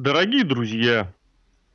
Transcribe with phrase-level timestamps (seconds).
[0.00, 1.12] Дорогие друзья,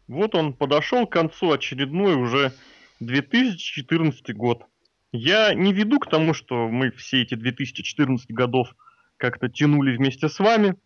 [0.07, 2.53] вот он подошел к концу очередной уже
[3.01, 4.63] 2014 год.
[5.12, 8.73] Я не веду к тому, что мы все эти 2014 годов
[9.17, 10.78] как-то тянули вместе с вами,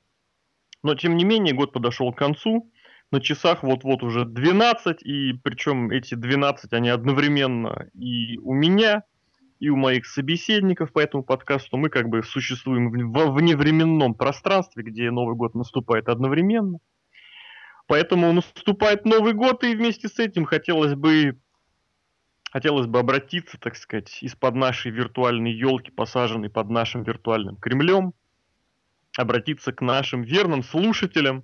[0.81, 2.71] но тем не менее год подошел к концу,
[3.11, 9.03] на часах вот-вот уже 12, и причем эти 12, они одновременно и у меня,
[9.59, 11.77] и у моих собеседников по этому подкасту.
[11.77, 16.79] Мы как бы существуем в вневременном пространстве, где Новый год наступает одновременно.
[17.87, 21.39] Поэтому наступает Новый год, и вместе с этим хотелось бы
[22.51, 28.13] хотелось бы обратиться, так сказать, из-под нашей виртуальной елки, посаженной под нашим виртуальным Кремлем,
[29.17, 31.43] обратиться к нашим верным слушателям,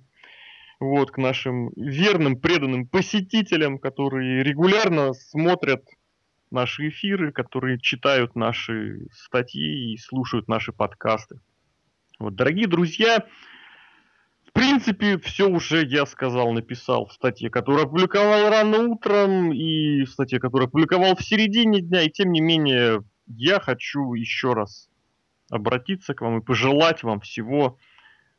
[0.80, 5.84] вот, к нашим верным, преданным посетителям, которые регулярно смотрят
[6.50, 11.40] наши эфиры, которые читают наши статьи и слушают наши подкасты.
[12.18, 13.24] Вот, дорогие друзья,
[14.54, 20.40] принципе, все уже я сказал, написал в статье, которую опубликовал рано утром, и в статье,
[20.40, 24.88] которую опубликовал в середине дня, и тем не менее, я хочу еще раз
[25.50, 27.78] обратиться к вам и пожелать вам всего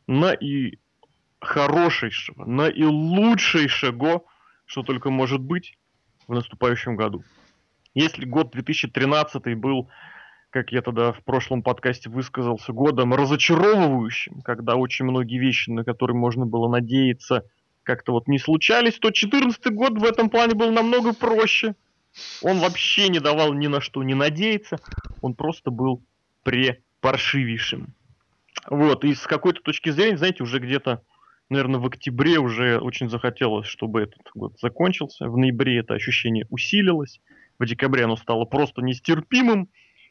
[0.08, 0.80] на и
[1.40, 4.24] хорошейшего, на и лучшейшего,
[4.66, 5.78] что только может быть
[6.28, 7.24] в наступающем году.
[7.94, 9.90] Если год 2013 был
[10.56, 16.16] как я тогда в прошлом подкасте высказался, годом разочаровывающим, когда очень многие вещи, на которые
[16.16, 17.44] можно было надеяться,
[17.84, 21.76] как-то вот не случались, то 14 год в этом плане был намного проще.
[22.42, 24.78] Он вообще не давал ни на что не надеяться,
[25.22, 26.02] он просто был
[26.44, 27.94] препаршивейшим.
[28.70, 31.02] Вот, и с какой-то точки зрения, знаете, уже где-то,
[31.50, 35.28] наверное, в октябре уже очень захотелось, чтобы этот год закончился.
[35.28, 37.20] В ноябре это ощущение усилилось,
[37.60, 39.68] в декабре оно стало просто нестерпимым,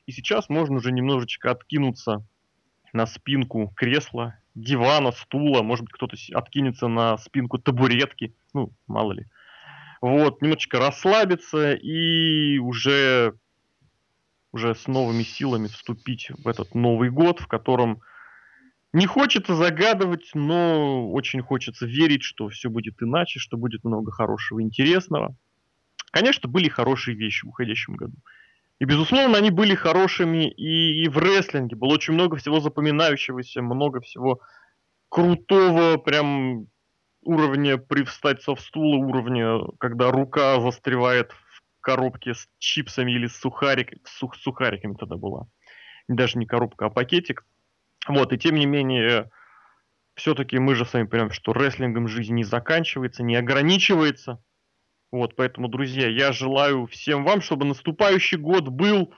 [0.06, 2.26] и сейчас можно уже немножечко откинуться
[2.92, 9.26] на спинку кресла, дивана, стула, может быть, кто-то откинется на спинку табуретки, ну, мало ли.
[10.00, 13.34] Вот, немножечко расслабиться и уже,
[14.52, 18.00] уже с новыми силами вступить в этот Новый год, в котором
[18.92, 24.60] не хочется загадывать, но очень хочется верить, что все будет иначе, что будет много хорошего
[24.60, 25.34] и интересного.
[26.12, 28.14] Конечно, были хорошие вещи в уходящем году.
[28.80, 31.76] И, безусловно, они были хорошими и, и в рестлинге.
[31.76, 34.40] Было очень много всего запоминающегося, много всего
[35.08, 36.66] крутого, прям
[37.22, 44.00] уровня привстать со стула, уровня, когда рука застревает в коробке с чипсами или с сухариками,
[44.04, 45.46] сух, сухариками тогда была.
[46.08, 47.46] Даже не коробка, а пакетик.
[48.08, 49.30] Вот, и тем не менее,
[50.14, 54.42] все-таки мы же сами понимаем, что рестлингом жизнь не заканчивается, не ограничивается.
[55.14, 59.14] Вот, поэтому, друзья, я желаю всем вам, чтобы наступающий год был,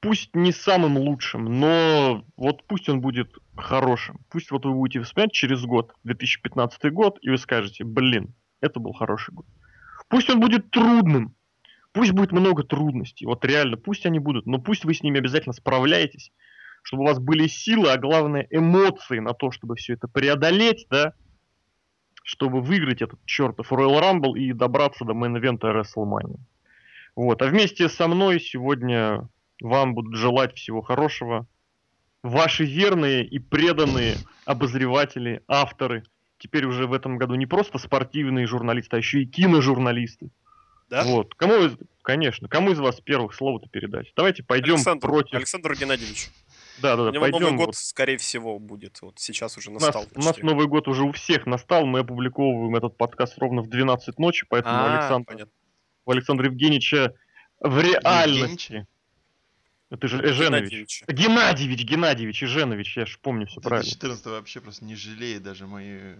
[0.00, 4.18] пусть не самым лучшим, но вот пусть он будет хорошим.
[4.28, 8.92] Пусть вот вы будете вспоминать через год, 2015 год, и вы скажете, блин, это был
[8.92, 9.46] хороший год.
[10.10, 11.34] Пусть он будет трудным,
[11.92, 15.54] пусть будет много трудностей, вот реально, пусть они будут, но пусть вы с ними обязательно
[15.54, 16.32] справляетесь,
[16.82, 21.14] чтобы у вас были силы, а главное эмоции на то, чтобы все это преодолеть, да,
[22.22, 26.38] чтобы выиграть этот чертов Royal Rumble и добраться до мейн-эвента WrestleMania.
[27.16, 27.42] Вот.
[27.42, 29.28] А вместе со мной сегодня
[29.60, 31.46] вам будут желать всего хорошего.
[32.22, 36.04] Ваши верные и преданные обозреватели, авторы.
[36.38, 40.30] Теперь уже в этом году не просто спортивные журналисты, а еще и киножурналисты.
[40.88, 41.04] Да?
[41.04, 41.34] Вот.
[41.34, 44.12] Кому из, конечно, кому из вас первых слов-то передать?
[44.16, 45.34] Давайте пойдем Александр, против...
[45.34, 46.30] Александр Геннадьевич.
[46.82, 47.20] Да, да, да.
[47.20, 47.40] пойдем.
[47.40, 47.76] Новый год, вот.
[47.76, 49.00] скорее всего, будет.
[49.00, 50.02] Вот сейчас уже настал.
[50.14, 51.86] У нас, у нас Новый год уже у всех настал.
[51.86, 55.52] Мы опубликовываем этот подкаст ровно в 12 ночи, поэтому а, Александр, понятно.
[56.04, 57.14] у Александра Евгеньевича
[57.60, 58.86] в реальности.
[59.90, 60.70] Это же Эженович.
[60.70, 61.04] Геннадьевич.
[61.06, 63.88] Геннадьевич, Геннадьевич, Эженович, я же помню все правильно.
[63.88, 66.14] 14 вообще просто не жалеет даже мои...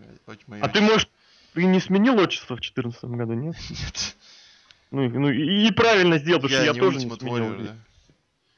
[0.47, 0.61] мои...
[0.61, 1.09] А ты, может,
[1.55, 3.57] ты не сменил отчество в 14 году, нет?
[3.71, 4.17] Нет.
[4.91, 7.65] Ну, ну и, и правильно сделал, потому что я тоже не сменил.
[7.65, 7.77] Да?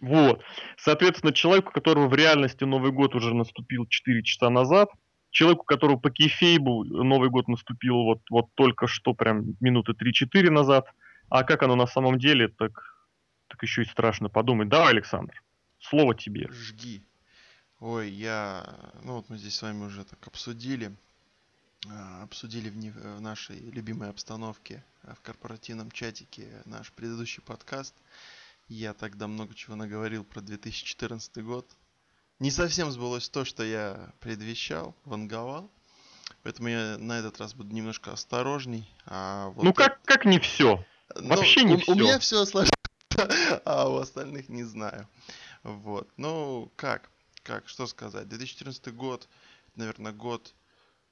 [0.04, 0.42] Вот.
[0.76, 4.90] Соответственно, человеку, которого в реальности Новый год уже наступил 4 часа назад,
[5.30, 10.86] человеку, которого по кейфейбу Новый год наступил вот, вот только что, прям минуты 3-4 назад,
[11.30, 13.06] а как оно на самом деле, так,
[13.48, 14.68] так еще и страшно подумать.
[14.68, 15.42] Да, Александр,
[15.80, 16.48] слово тебе.
[16.50, 17.02] Жги.
[17.80, 18.62] Ой, я...
[19.04, 20.92] Ну вот мы здесь с вами уже так обсудили.
[21.88, 22.90] А, обсудили в, не...
[22.90, 27.94] в нашей любимой обстановке в корпоративном чатике наш предыдущий подкаст.
[28.68, 31.70] Я тогда много чего наговорил про 2014 год.
[32.38, 35.70] Не совсем сбылось то, что я предвещал, ванговал.
[36.42, 38.90] Поэтому я на этот раз буду немножко осторожней.
[39.06, 40.84] А вот ну как, как не все?
[41.14, 41.92] Ну, Вообще не у, все.
[41.92, 42.74] У меня все сложно,
[43.64, 45.08] а у остальных не знаю.
[45.62, 46.08] Вот.
[46.16, 47.10] Ну, как?
[47.42, 47.68] Как?
[47.68, 48.28] Что сказать?
[48.28, 49.28] 2014 год,
[49.74, 50.54] наверное, год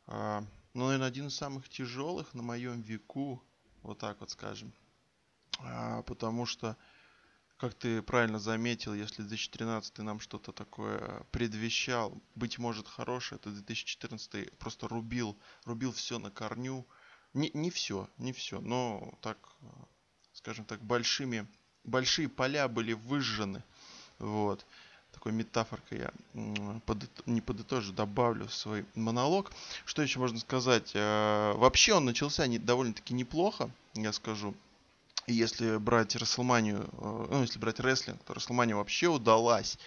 [0.07, 0.45] а,
[0.75, 3.43] ну, наверное, один из самых тяжелых на моем веку,
[3.83, 4.73] вот так вот скажем.
[5.61, 6.77] А, потому что,
[7.63, 14.59] как ты правильно заметил, если 2013 нам что-то такое предвещал, быть может хорошее, то 2014
[14.59, 16.85] просто рубил, рубил все на корню.
[17.35, 19.39] Не, не все, не все, но так,
[20.33, 21.47] скажем так, большими,
[21.85, 23.63] большие поля были выжжены.
[24.19, 24.67] Вот
[25.13, 26.11] такой метафоркой я
[26.85, 27.11] подыт...
[27.27, 29.53] не подытожу, добавлю в свой монолог.
[29.85, 30.91] Что еще можно сказать?
[30.95, 32.59] Э, вообще он начался не...
[32.59, 34.53] довольно-таки неплохо, я скажу.
[35.27, 39.79] И если брать Расселманию, э, ну, если брать рестлинг, то Расселмания вообще удалась.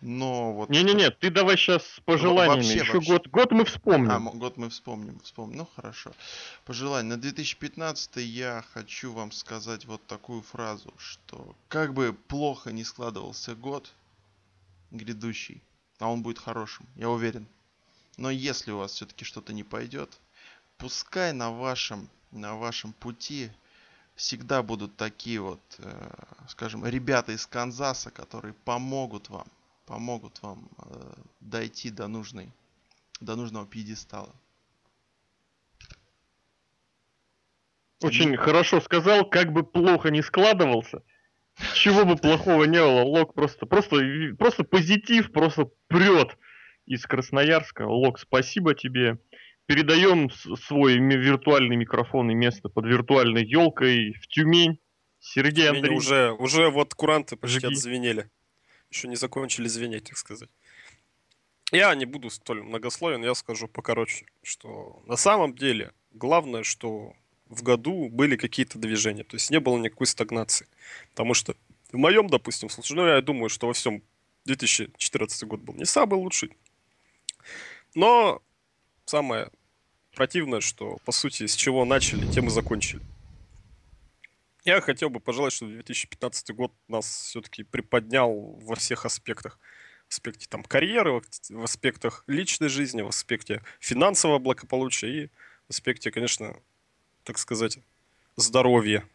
[0.00, 0.70] Но вот...
[0.70, 2.62] Не-не-не, ты давай сейчас с пожеланиями.
[2.62, 3.12] Вообще, Еще вообще.
[3.12, 4.28] Год, год мы вспомним.
[4.28, 5.58] А, год мы вспомним, вспомним.
[5.58, 6.12] Ну, хорошо.
[6.64, 7.16] Пожелание.
[7.16, 13.56] На 2015 я хочу вам сказать вот такую фразу, что как бы плохо не складывался
[13.56, 13.92] год,
[14.92, 15.62] грядущий,
[15.98, 17.46] а он будет хорошим, я уверен.
[18.16, 20.18] Но если у вас все-таки что-то не пойдет,
[20.76, 23.50] пускай на вашем, на вашем пути
[24.18, 26.10] всегда будут такие вот, э,
[26.48, 29.46] скажем, ребята из Канзаса, которые помогут вам,
[29.86, 32.50] помогут вам э, дойти до нужной,
[33.20, 34.34] до нужного пьедестала.
[38.00, 41.02] Очень хорошо сказал, как бы плохо не складывался,
[41.74, 43.98] чего бы плохого не было, Лок просто, просто,
[44.36, 46.36] просто позитив, просто прет
[46.86, 47.86] из Красноярска.
[47.86, 49.18] Лок, спасибо тебе.
[49.68, 54.80] Передаем свой виртуальный микрофон и место под виртуальной елкой в Тюмень.
[55.20, 55.94] Сергей Андрей.
[55.94, 57.74] Уже, уже вот куранты почти Жги.
[57.74, 58.30] отзвенели.
[58.90, 60.48] Еще не закончили звенеть, так сказать.
[61.70, 67.12] Я не буду столь многословен, я скажу покороче, что на самом деле главное, что
[67.50, 69.24] в году были какие-то движения.
[69.24, 70.66] То есть не было никакой стагнации.
[71.10, 71.54] Потому что
[71.92, 74.02] в моем, допустим, случае, ну, я думаю, что во всем
[74.46, 76.56] 2014 год был не самый лучший.
[77.94, 78.40] Но
[79.04, 79.50] самое
[80.18, 83.00] противное, что, по сути, с чего начали, тем и закончили.
[84.64, 89.60] Я хотел бы пожелать, чтобы 2015 год нас все-таки приподнял во всех аспектах.
[90.08, 95.26] В аспекте там, карьеры, в аспектах личной жизни, в аспекте финансового благополучия и
[95.68, 96.56] в аспекте, конечно,
[97.22, 97.78] так сказать,
[98.34, 99.06] здоровье.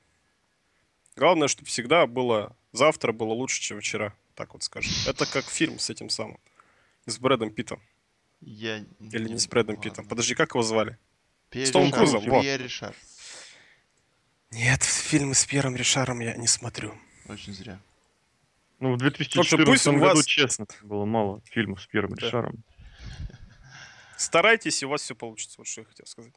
[1.18, 4.94] Главное, чтобы всегда было, завтра было лучше, чем вчера, так вот скажем.
[5.06, 6.40] Это как фильм с этим самым,
[7.08, 7.82] с Брэдом Питтом.
[8.46, 8.86] Я...
[9.00, 9.90] Или не с Брэдом Ладно.
[9.90, 10.08] Питтом.
[10.08, 10.98] Подожди, как его звали?
[11.50, 12.24] Пьер с Том Крузом.
[12.26, 12.44] Вот.
[12.44, 12.96] Ришар.
[14.52, 16.94] Нет, фильмы с Пьером Ришаром я не смотрю.
[17.28, 17.80] Очень зря.
[18.80, 20.26] Ну, в 2014 пусть году, вас...
[20.26, 22.26] честно, было мало фильмов с Пьером да.
[22.26, 22.64] Ришаром.
[24.18, 26.34] Старайтесь, и у вас все получится, вот что я хотел сказать.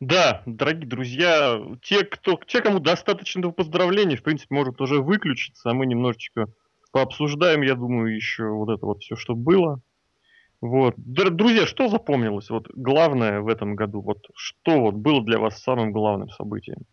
[0.00, 5.70] Да, дорогие друзья, те, кто, те, кому достаточно этого поздравления, в принципе, может уже выключиться,
[5.70, 6.46] а мы немножечко
[6.92, 9.80] пообсуждаем, я думаю, еще вот это вот все, что было.
[10.64, 10.94] Вот.
[10.96, 12.48] Друзья, что запомнилось?
[12.48, 16.86] Вот главное в этом году, вот что вот было для вас самым главным событием?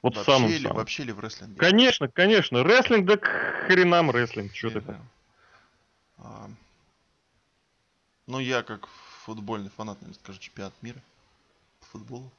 [0.00, 0.76] Вот вообще самым, ли, самым.
[0.78, 1.56] вообще ли в рестлинге?
[1.56, 2.62] Конечно, конечно.
[2.62, 3.26] Рестлинг, да к
[3.66, 4.54] хренам рестлинг.
[4.54, 4.96] Что ты
[6.16, 6.48] а,
[8.26, 8.88] Ну, я как
[9.26, 11.02] футбольный фанат, наверное, скажу, чемпионат мира
[11.80, 12.30] футболу.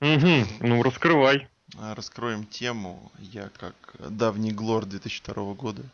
[0.00, 1.46] Угу, ну раскрывай.
[1.78, 3.12] А, раскроем тему.
[3.20, 5.84] Я как давний глор 2002 года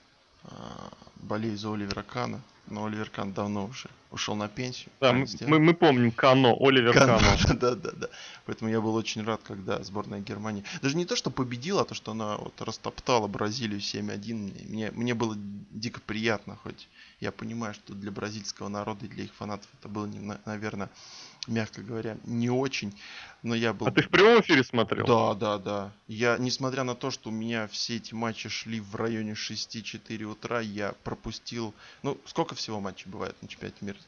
[0.44, 2.41] а, болею за Оливера Кана.
[2.69, 4.91] Но Оливер Кан давно уже ушел на пенсию.
[5.01, 7.19] Да, мы, мы, мы помним Кано, Оливер Кано.
[7.19, 7.58] Кано.
[7.60, 8.08] да, да, да.
[8.46, 10.65] Поэтому я был очень рад, когда сборная Германии...
[10.82, 14.69] Даже не то, что победила, а то, что она вот растоптала Бразилию 7-1.
[14.69, 15.34] Мне, мне было
[15.70, 16.89] дико приятно, хоть
[17.20, 20.08] я понимаю, что для бразильского народа и для их фанатов это было,
[20.44, 20.91] наверное,
[21.46, 22.94] мягко говоря, не очень,
[23.43, 23.87] но я был...
[23.87, 25.06] А ты в прямом эфире смотрел?
[25.06, 25.93] Да, да, да.
[26.06, 30.61] Я, несмотря на то, что у меня все эти матчи шли в районе 6-4 утра,
[30.61, 31.75] я пропустил...
[32.03, 33.99] Ну, сколько всего матчей бывает на чемпионате мира?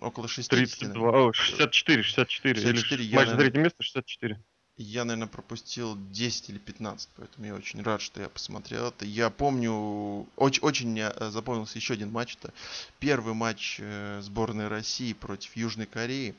[0.00, 0.50] Около 60?
[0.50, 2.60] 32, 64, 64.
[2.60, 4.40] 64 или, я, матч за третье место 64.
[4.76, 9.04] Я, наверное, пропустил 10 или 15, поэтому я очень рад, что я посмотрел это.
[9.04, 12.36] Я помню, очень, очень мне э, запомнился еще один матч.
[12.36, 12.52] Это
[13.00, 16.36] первый матч э, сборной России против Южной Кореи.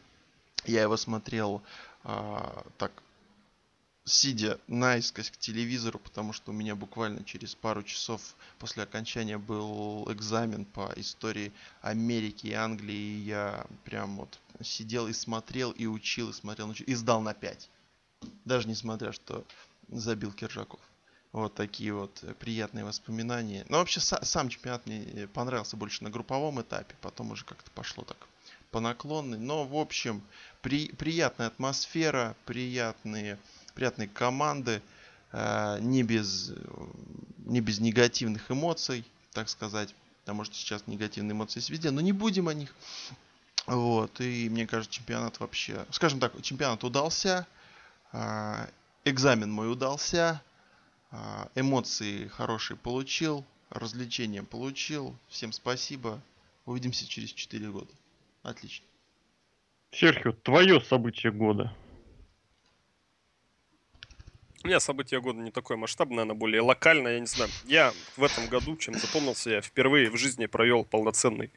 [0.66, 1.62] Я его смотрел
[2.04, 2.92] а, так,
[4.06, 10.12] сидя наискось к телевизору, потому что у меня буквально через пару часов после окончания был
[10.12, 11.52] экзамен по истории
[11.82, 12.96] Америки и Англии.
[12.96, 17.70] И я прям вот сидел и смотрел, и учил, и смотрел, и сдал на 5.
[18.46, 19.46] Даже несмотря, что
[19.88, 20.80] забил Киржаков.
[21.32, 23.64] Вот такие вот приятные воспоминания.
[23.70, 26.96] Но вообще сам чемпионат мне понравился больше на групповом этапе.
[27.02, 28.29] Потом уже как-то пошло так
[28.72, 29.38] по наклонной.
[29.38, 30.22] Но, в общем,
[30.62, 33.38] при, приятная атмосфера, приятные,
[33.74, 34.82] приятные команды,
[35.32, 36.54] э, не, без,
[37.46, 39.94] не без негативных эмоций, так сказать.
[40.22, 42.74] Потому что сейчас негативные эмоции есть везде, но не будем о них.
[43.66, 45.86] Вот, и мне кажется, чемпионат вообще...
[45.92, 47.48] Скажем так, чемпионат удался,
[48.12, 48.68] а,
[49.06, 50.42] экзамен мой удался,
[51.12, 55.16] а, эмоции хорошие получил, развлечения получил.
[55.28, 56.22] Всем спасибо.
[56.66, 57.92] Увидимся через 4 года.
[58.44, 58.86] Отлично.
[59.92, 61.74] Серхио, твое событие года.
[64.64, 67.50] У меня событие года не такое масштабное, оно более локальное, я не знаю.
[67.66, 71.50] Я в этом году, чем запомнился, я впервые в жизни провел полноценный,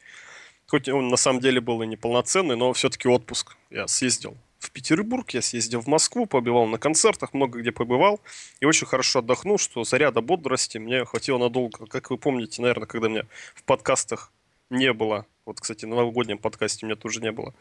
[0.69, 3.57] хоть он на самом деле был и не полноценный, но все-таки отпуск.
[3.71, 8.21] Я съездил в Петербург, я съездил в Москву, побывал на концертах, много где побывал,
[8.61, 11.87] и очень хорошо отдохнул, что заряда бодрости мне хватило надолго.
[11.87, 14.31] Как вы помните, наверное, когда меня в подкастах
[14.73, 17.55] не было, вот, кстати, на новогоднем подкасте у меня тоже не было,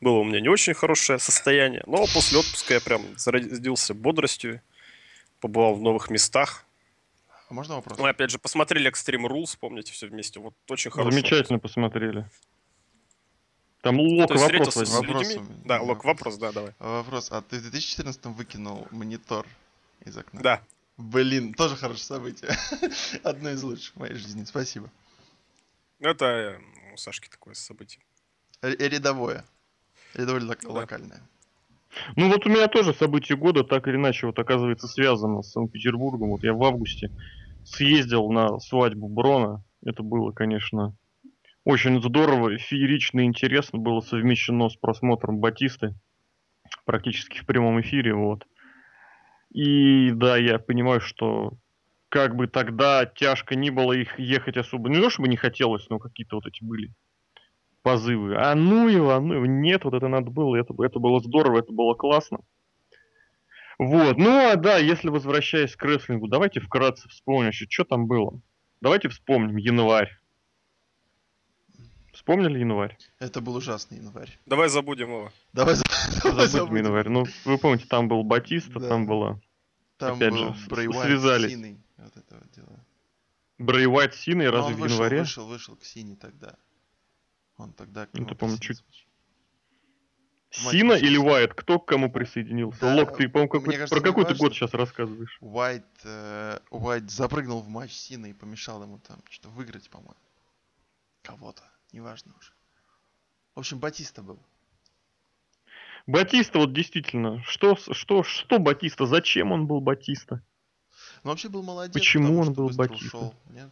[0.00, 4.60] было у меня не очень хорошее состояние, но после отпуска я прям зарядился бодростью,
[5.40, 6.64] побывал в новых местах.
[7.48, 7.98] А можно вопрос?
[7.98, 10.38] Мы опять же посмотрели Extreme Rules, помните, все вместе.
[10.40, 11.10] Вот очень хорошо.
[11.10, 12.28] Замечательно посмотрели.
[13.80, 15.14] Там Лок вопрос встретился с людьми?
[15.14, 15.48] Вопросом.
[15.64, 16.74] Да, Лок, вопрос, да, давай.
[16.78, 17.30] Вопрос.
[17.30, 19.46] А ты в 2014 выкинул монитор
[20.04, 20.40] из окна?
[20.42, 20.62] Да.
[20.96, 22.50] Блин, тоже хорошее событие.
[23.22, 24.44] Одно из лучших в моей жизни.
[24.44, 24.90] Спасибо.
[26.00, 26.58] Это
[26.92, 28.02] у Сашки такое событие.
[28.62, 29.44] Р- Рядовое.
[30.14, 30.70] Рядовое лок- Да.
[30.70, 31.20] локальное.
[32.16, 36.30] Ну вот у меня тоже событие года так или иначе вот оказывается связано с Санкт-Петербургом.
[36.30, 37.10] Вот я в августе
[37.64, 39.64] съездил на свадьбу Брона.
[39.84, 40.94] Это было, конечно,
[41.64, 43.78] очень здорово, феерично и интересно.
[43.78, 45.94] Было совмещено с просмотром Батисты
[46.84, 48.14] практически в прямом эфире.
[48.14, 48.46] Вот.
[49.50, 51.52] И да, я понимаю, что
[52.08, 54.88] как бы тогда тяжко не было их ехать особо.
[54.88, 56.92] Не то, чтобы не хотелось, но какие-то вот эти были
[57.82, 58.36] позывы.
[58.36, 61.72] А ну его, ну его, нет, вот это надо было, это, это было здорово, это
[61.72, 62.38] было классно.
[63.78, 68.40] Вот, ну а да, если возвращаясь к рестлингу, давайте вкратце вспомним, еще, что там было.
[68.80, 70.10] Давайте вспомним январь.
[72.12, 72.96] Вспомнили январь?
[73.20, 74.36] Это был ужасный январь.
[74.46, 75.32] Давай забудем его.
[75.52, 75.84] Давай, за-
[76.24, 76.84] давай Забудем забудем.
[76.86, 77.08] январь.
[77.08, 78.88] Ну, вы помните, там был Батиста, Да.
[78.88, 79.38] там была
[79.98, 81.52] Там опять был же, с связались.
[81.52, 81.78] Синой.
[81.98, 82.84] Вот это вот дело.
[83.58, 85.18] Брэй Уайт Синой, Но разве в январе?
[85.20, 86.56] вышел, вышел к Сине тогда.
[87.56, 89.04] Он тогда к Ну, нему ты, по-моему, присоединился.
[90.50, 91.16] Сина или.
[91.18, 91.54] Уайт?
[91.54, 92.80] Кто к кому присоединился?
[92.80, 95.36] Да, Лок, ты, по-моему, какой- кажется, про какой ты год сейчас рассказываешь?
[95.40, 100.14] Уайт, э, Уайт запрыгнул в матч с Синой и помешал ему там что-то выиграть, по-моему.
[101.22, 101.62] Кого-то,
[101.92, 102.52] неважно уже.
[103.56, 104.38] В общем, Батиста был.
[106.06, 109.04] Батиста, вот действительно, что, что, что Батиста?
[109.04, 110.42] Зачем он был Батиста?
[111.24, 111.94] Но вообще был молодец.
[111.94, 113.06] Почему потому он был Батиста?
[113.06, 113.70] Ушел, нет?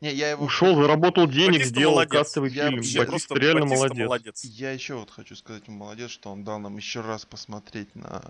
[0.00, 0.44] Не, я его...
[0.44, 2.12] Ушел, заработал денег, Батиста сделал молодец.
[2.12, 2.76] кассовый Я фильм.
[2.76, 4.06] вообще Батиста реально Батиста молодец.
[4.06, 4.44] молодец.
[4.44, 8.22] Я еще вот хочу сказать ему молодец, что он дал нам еще раз посмотреть на...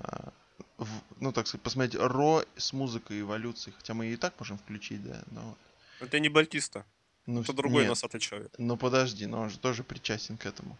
[0.79, 0.87] в-
[1.21, 3.73] ну, так сказать, посмотреть Ро с музыкой эволюции.
[3.77, 5.57] Хотя мы и так можем включить, да, но...
[6.01, 6.87] Это не Батиста.
[7.27, 8.51] Ну, Это другой нет, носатый человек.
[8.57, 10.79] Ну подожди, но он же тоже причастен к этому.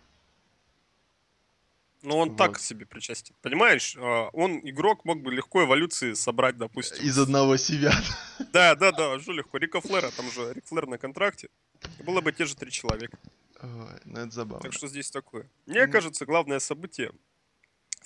[2.03, 2.61] Но он так Вот.
[2.61, 3.35] себе причастен.
[3.43, 7.05] Понимаешь, а, он, игрок, мог бы легко эволюции собрать, допустим.
[7.05, 7.93] Из одного себя.
[8.53, 9.59] Да, да, да, жу легко.
[9.59, 11.49] Рика Флера, там же Рик Флер на контракте.
[12.07, 13.19] Было бы те же три человека.
[13.61, 14.63] Ой, ну это забавно.
[14.63, 15.51] Так что здесь такое.
[15.67, 15.93] Мне Ну.
[15.93, 17.11] кажется, главное событие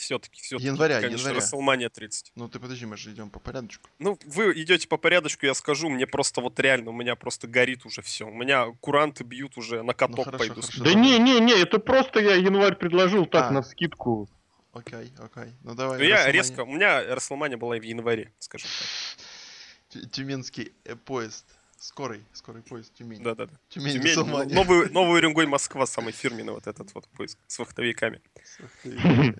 [0.02, 1.46] все-таки, все-таки, Января, конечно, января.
[1.46, 2.32] WrestleMania 30.
[2.34, 3.88] Ну ты подожди, мы же идем по порядочку.
[3.98, 7.86] Ну, вы идете по порядочку, я скажу, мне просто вот реально, у меня просто горит
[7.86, 8.26] уже все.
[8.26, 10.60] У меня куранты бьют уже, на каток Ну, хорошо, пойду.
[10.60, 10.84] хорошо.
[10.84, 13.50] Да не, не, не, это просто я январь предложил так А.
[13.50, 14.28] на скидку.
[14.72, 15.52] Окей, окей.
[15.62, 15.98] Ну давай.
[15.98, 19.22] Ну, я резко, у меня WrestleMania была в январе, скажем так.
[20.02, 21.44] Тю- Тюменский э, поезд.
[21.78, 23.22] Скорый, скорый поезд Тюмень.
[23.24, 23.52] Да-да-да.
[23.68, 24.54] Тюмень, Тюмень, ну, WrestleMania.
[24.54, 28.20] новый, новый Уренгой Москва, самый фирменный вот этот вот поиск с вахтовиками.
[28.60, 29.34] Ух ты.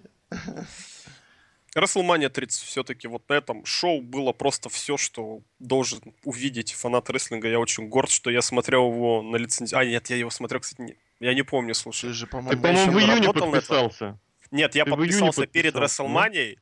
[1.75, 7.49] WrestleMania 30 все-таки вот на этом шоу было просто все, что должен увидеть фанат рестлинга.
[7.49, 9.75] Я очень горд, что я смотрел его на лицензии.
[9.75, 10.97] А, нет, я его смотрел, кстати, не...
[11.21, 12.11] я не помню, Ты слушай.
[12.11, 14.19] же, Ты, по-моему, по-моему, в июне подписался.
[14.51, 15.75] Нет, я Ты подписался перед?
[15.75, 16.59] WrestleMania.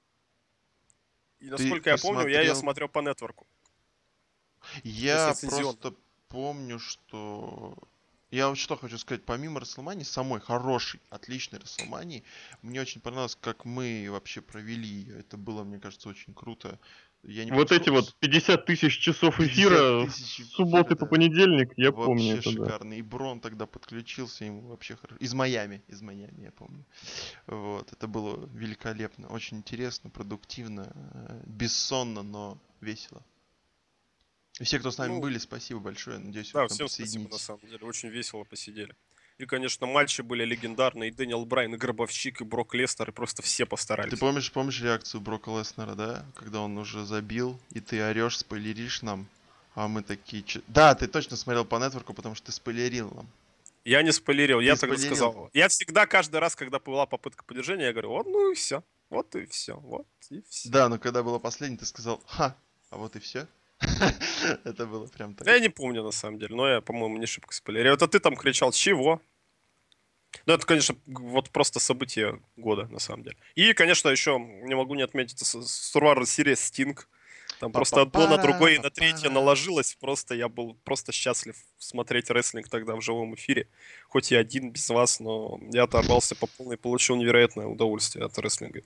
[1.40, 3.46] И насколько я помню, я ее посмотрел- смотрел по нетворку.
[4.84, 5.94] Я просто
[6.28, 7.76] помню, что...
[8.30, 12.22] Я вот что хочу сказать, помимо Расселмании, самой хорошей, отличной Расселмании,
[12.62, 15.18] мне очень понравилось, как мы вообще провели ее.
[15.18, 16.78] Это было, мне кажется, очень круто.
[17.22, 20.96] Я не Вот помню, эти вот 50 тысяч часов 50 эфира тысяч с субботы эфира,
[20.96, 21.10] по да.
[21.10, 22.42] понедельник, я Вообще помню да.
[22.42, 22.94] шикарно.
[22.94, 25.18] И Брон тогда подключился, ему вообще хорошо.
[25.18, 26.86] Из Майами, из Майами, я помню.
[27.46, 33.22] Вот, это было великолепно, очень интересно, продуктивно, э, бессонно, но весело.
[34.60, 36.18] И все, кто с нами Ну, были, спасибо большое.
[36.18, 37.78] Надеюсь, Да, вы всем спасибо, на самом деле.
[37.86, 38.94] Очень весело посидели.
[39.38, 41.08] И, конечно, матчи были легендарные.
[41.08, 44.10] И Дэниел Брайан, и Гробовщик, и Брок Лестер, и просто все постарались.
[44.10, 46.26] Ты помнишь, помнишь реакцию Брока Леснера, да?
[46.36, 49.26] Когда он уже забил, и ты орешь, спойлеришь нам,
[49.74, 50.44] а мы такие...
[50.68, 53.26] Да, ты точно смотрел по нетворку, потому что ты спойлерил нам.
[53.86, 55.16] Я не спойлерил, я Ты тогда спойлерил?
[55.16, 55.50] сказал.
[55.54, 58.84] Я всегда каждый раз, когда была попытка поддержания, я говорю, вот ну и все.
[59.08, 59.78] Вот и все.
[59.78, 60.68] Вот и все.
[60.68, 62.54] Да, но когда было последний, ты сказал, ха,
[62.90, 63.48] а вот и все.
[64.64, 65.46] Это было прям так.
[65.46, 67.94] Я не помню, на самом деле, но я, по-моему, не шибко спойлерил.
[67.94, 69.20] Это ты там кричал, чего?
[70.46, 73.36] Ну, это, конечно, вот просто событие года, на самом деле.
[73.54, 76.98] И, конечно, еще не могу не отметить Survivor Series Sting.
[77.58, 79.96] Там просто одно на другое и на третье наложилось.
[80.00, 83.68] Просто я был просто счастлив смотреть рестлинг тогда в живом эфире.
[84.08, 88.38] Хоть и один без вас, но я оторвался по полной и получил невероятное удовольствие от
[88.38, 88.82] рестлинга.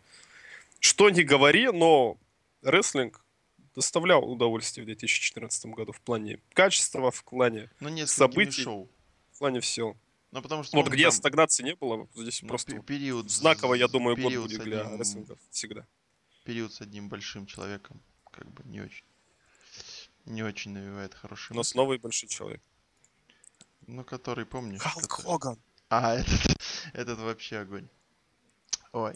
[0.80, 2.18] Что не говори, но
[2.62, 3.23] рестлинг
[3.74, 8.62] доставлял удовольствие в 2014 году в плане качества, в плане, Ну, несколькими событий.
[8.62, 8.88] шоу.
[9.32, 9.96] в плане всего.
[10.30, 10.76] Ну, потому что...
[10.76, 13.30] Вот ну, где там, стагнации не было, здесь ну, просто пе- период...
[13.30, 15.86] знаково, я думаю, год будет с для одним- рестлинга всегда.
[16.44, 18.00] Период с одним большим человеком,
[18.30, 19.04] как бы, не очень...
[20.24, 22.62] Не очень навевает хороший Но с новый большой человек.
[23.86, 24.80] Ну, который, помнишь?
[24.80, 25.58] Халк который- Хоган.
[25.90, 26.56] А, этот,
[26.94, 27.88] этот вообще огонь.
[28.92, 29.14] Ой,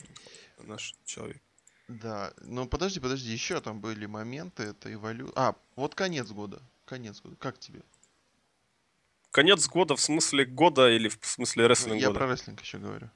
[0.59, 1.41] Наш человек.
[1.89, 2.33] Да.
[2.43, 5.33] Ну, подожди, подожди, еще там были моменты, это эволю...
[5.37, 6.63] А, вот конец года.
[6.85, 7.37] Конец года.
[7.37, 7.83] Как тебе?
[9.31, 12.19] Конец года в смысле года или в смысле Ну, рестлинг я года?
[12.21, 13.11] про рестлинг еще говорю.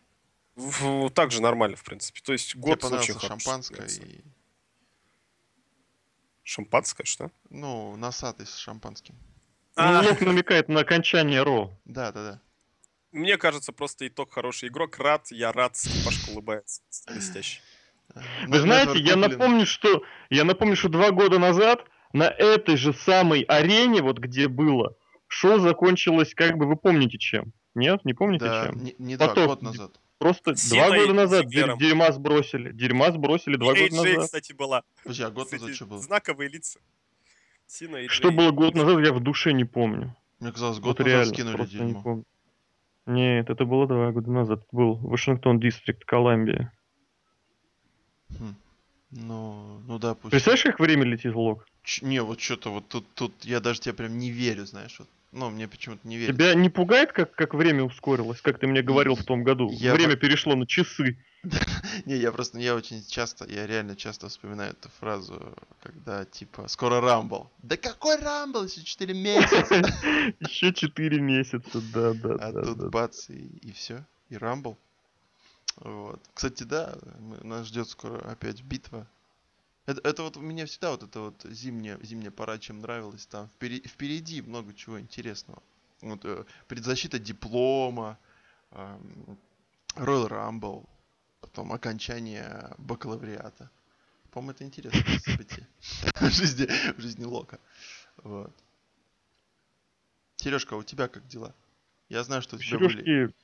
[0.57, 2.21] В- Так же нормально, в принципе.
[2.23, 3.29] То есть Тебе год очень понравился хороший.
[3.29, 4.02] шампанское кажется.
[4.02, 4.21] и...
[6.43, 7.31] Шампанское, что?
[7.50, 9.14] Ну, носатый с шампанским.
[9.75, 10.02] А.
[10.02, 11.71] Ну, намекает на окончание Ро.
[11.85, 12.41] Да, да, да.
[13.12, 14.69] Мне кажется, просто итог хороший.
[14.69, 16.83] Игрок рад, я рад, Степашка улыбается.
[17.07, 17.61] Блестящий.
[18.47, 23.43] Вы знаете, я напомню, что я напомню, что два года назад на этой же самой
[23.43, 24.95] арене, вот где было,
[25.29, 27.53] шоу закончилось, как бы вы помните чем?
[27.75, 28.85] Нет, не помните Да, чем?
[28.85, 29.47] не, не два, Поток.
[29.47, 29.93] год назад.
[30.19, 31.79] Просто Синой два года назад Зиглером.
[31.79, 32.71] дер- дерьма сбросили.
[32.73, 34.25] Дерьма сбросили два года AJ, назад.
[34.25, 34.83] кстати, была.
[35.03, 35.99] Подожди, а год Кстати, назад что было?
[35.99, 36.79] Знаковые лица.
[37.67, 40.15] Сина и Что было год назад, я в душе не помню.
[40.39, 42.03] Мне казалось, Вот год назад реально, скинули просто не дерьмо.
[42.03, 42.25] помню.
[43.07, 44.59] Нет, это было два года назад.
[44.61, 46.73] Это был Вашингтон Дистрикт, Колумбия.
[48.38, 48.55] Хм.
[49.11, 50.31] Ну, ну да, пусть.
[50.31, 51.66] Представляешь, как время летит, Лок?
[51.83, 54.97] Ч- Не, вот что-то вот тут, тут я даже тебе прям не верю, знаешь.
[54.99, 55.09] Вот.
[55.33, 56.35] Ну, мне почему-то не верится.
[56.42, 59.71] Тебя не пугает, как, как время ускорилось, как ты мне говорил в том году?
[59.71, 61.18] Я время во- перешло на часы.
[62.07, 67.01] Не, я просто, я очень часто, я реально часто вспоминаю эту фразу, когда типа скоро
[67.01, 67.51] Рамбл.
[67.62, 69.66] Да какой Рамбл, еще 4 месяца.
[70.40, 74.79] Еще четыре месяца, да, да, А тут бац и все, и Рамбл.
[75.77, 76.21] Вот.
[76.35, 76.97] Кстати, да,
[77.43, 79.07] нас ждет скоро опять битва.
[79.87, 83.27] Это, это вот у меня всегда вот это вот зимняя, зимняя пора чем нравилась.
[83.27, 85.63] Там впереди, впереди много чего интересного.
[86.03, 88.19] Вот, э, предзащита диплома,
[88.71, 89.39] эм,
[89.97, 90.89] Royal Rumble,
[91.41, 93.71] потом окончание бакалавриата.
[94.31, 95.67] По-моему, это интересное событие
[96.15, 97.59] в жизни, в жизни Лока.
[98.19, 98.53] Вот.
[100.37, 101.55] Сережка, у тебя как дела?
[102.09, 103.35] Я знаю, что У тебя были...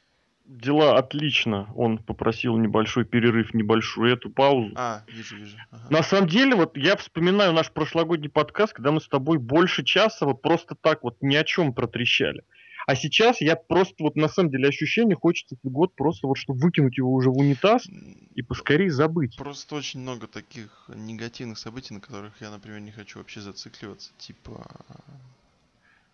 [0.48, 1.68] Дела отлично.
[1.76, 4.72] Он попросил небольшой перерыв, небольшую эту паузу.
[4.76, 5.58] А, вижу, вижу.
[5.70, 5.86] Ага.
[5.90, 10.24] На самом деле, вот я вспоминаю наш прошлогодний подкаст, когда мы с тобой больше часа
[10.24, 12.44] вот просто так вот ни о чем протрещали.
[12.86, 16.60] А сейчас я просто вот на самом деле ощущение хочется этот год просто вот чтобы
[16.60, 17.86] выкинуть его уже в унитаз
[18.34, 19.36] и поскорее забыть.
[19.36, 24.12] Просто очень много таких негативных событий, на которых я, например, не хочу вообще зацикливаться.
[24.16, 24.66] Типа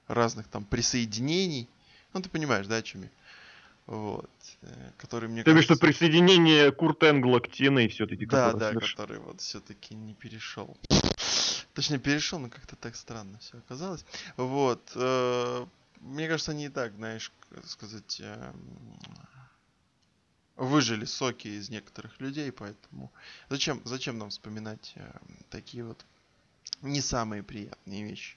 [0.08, 1.68] разных там присоединений.
[2.12, 3.08] Ну, ты понимаешь, да, о чем я?
[3.86, 4.30] Вот.
[4.62, 8.24] э, Которые мне Ты кажется- присоединение Курт Энгла к TNA все-таки.
[8.26, 10.76] Да, да, который вот все-таки не перешел.
[11.74, 14.04] Точнее, перешел, но как-то так странно все оказалось.
[14.36, 14.92] Вот.
[14.94, 15.66] э,
[16.00, 18.98] Мне кажется, они и так, знаешь, как сказать, эм,
[20.56, 23.10] выжили соки из некоторых людей, поэтому
[23.48, 26.04] зачем, зачем нам вспоминать эм, такие вот
[26.82, 28.36] не самые приятные вещи?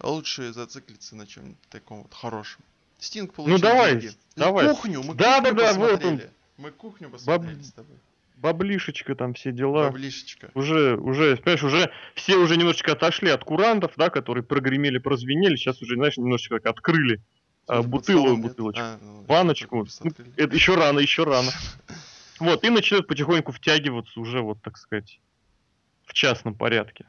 [0.00, 2.62] Лучше зациклиться на чем-нибудь таком вот хорошем.
[3.04, 4.14] Стинг получил Ну, давай, деньги.
[4.36, 4.68] давай.
[4.68, 6.30] Кухню, мы Да, кухню да, да, вот посмотрели.
[6.56, 7.96] Мы кухню посмотрели с тобой.
[8.36, 9.86] Баблишечка там все дела.
[9.88, 10.50] Баблишечка.
[10.54, 15.80] Уже, уже, понимаешь, уже все уже немножечко отошли от курантов, да, которые прогремели, прозвенели, сейчас
[15.82, 17.20] уже, знаешь, немножечко как открыли
[17.66, 17.86] а, нет.
[17.86, 18.82] бутылочку.
[18.82, 19.86] А, ну, баночку.
[20.02, 20.10] Ну.
[20.36, 21.50] Это еще рано, еще рано.
[22.40, 25.20] Вот, и начинают потихоньку втягиваться уже, вот, так сказать,
[26.04, 27.06] в частном порядке.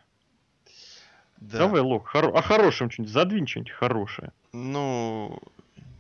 [1.37, 1.57] Да.
[1.57, 4.31] Давай, Лок, хоро- о хорошем что-нибудь, задвинь что-нибудь хорошее.
[4.53, 5.39] Ну,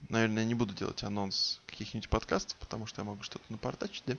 [0.09, 4.15] наверное, не буду делать анонс каких-нибудь подкастов, потому что я могу что-то напортачить, да?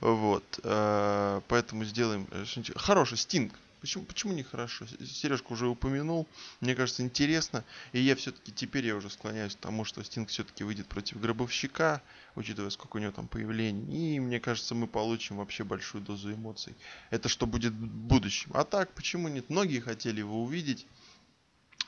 [0.00, 0.60] Вот.
[0.62, 3.52] э, Поэтому сделаем э, что-нибудь хороший стинг.
[3.80, 4.84] Почему, почему не хорошо?
[5.06, 6.26] Сережка уже упомянул.
[6.60, 7.64] Мне кажется, интересно.
[7.92, 12.02] И я все-таки теперь я уже склоняюсь к тому, что Стинг все-таки выйдет против Гробовщика,
[12.36, 14.16] учитывая, сколько у него там появлений.
[14.16, 16.74] И мне кажется, мы получим вообще большую дозу эмоций.
[17.08, 18.50] Это что будет в будущем.
[18.52, 19.48] А так, почему нет?
[19.48, 20.86] Многие хотели его увидеть.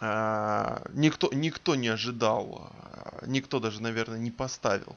[0.01, 2.92] А, никто, никто не ожидал, а,
[3.27, 4.97] никто даже, наверное, не поставил,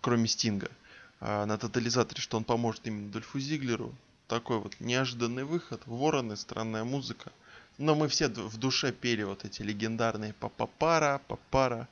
[0.00, 0.70] кроме Стинга,
[1.20, 3.94] а, на тотализаторе, что он поможет именно Дольфу Зиглеру.
[4.28, 7.30] Такой вот неожиданный выход, вороны, странная музыка.
[7.76, 11.88] Но мы все в душе пели вот эти легендарные папа-пара, папара.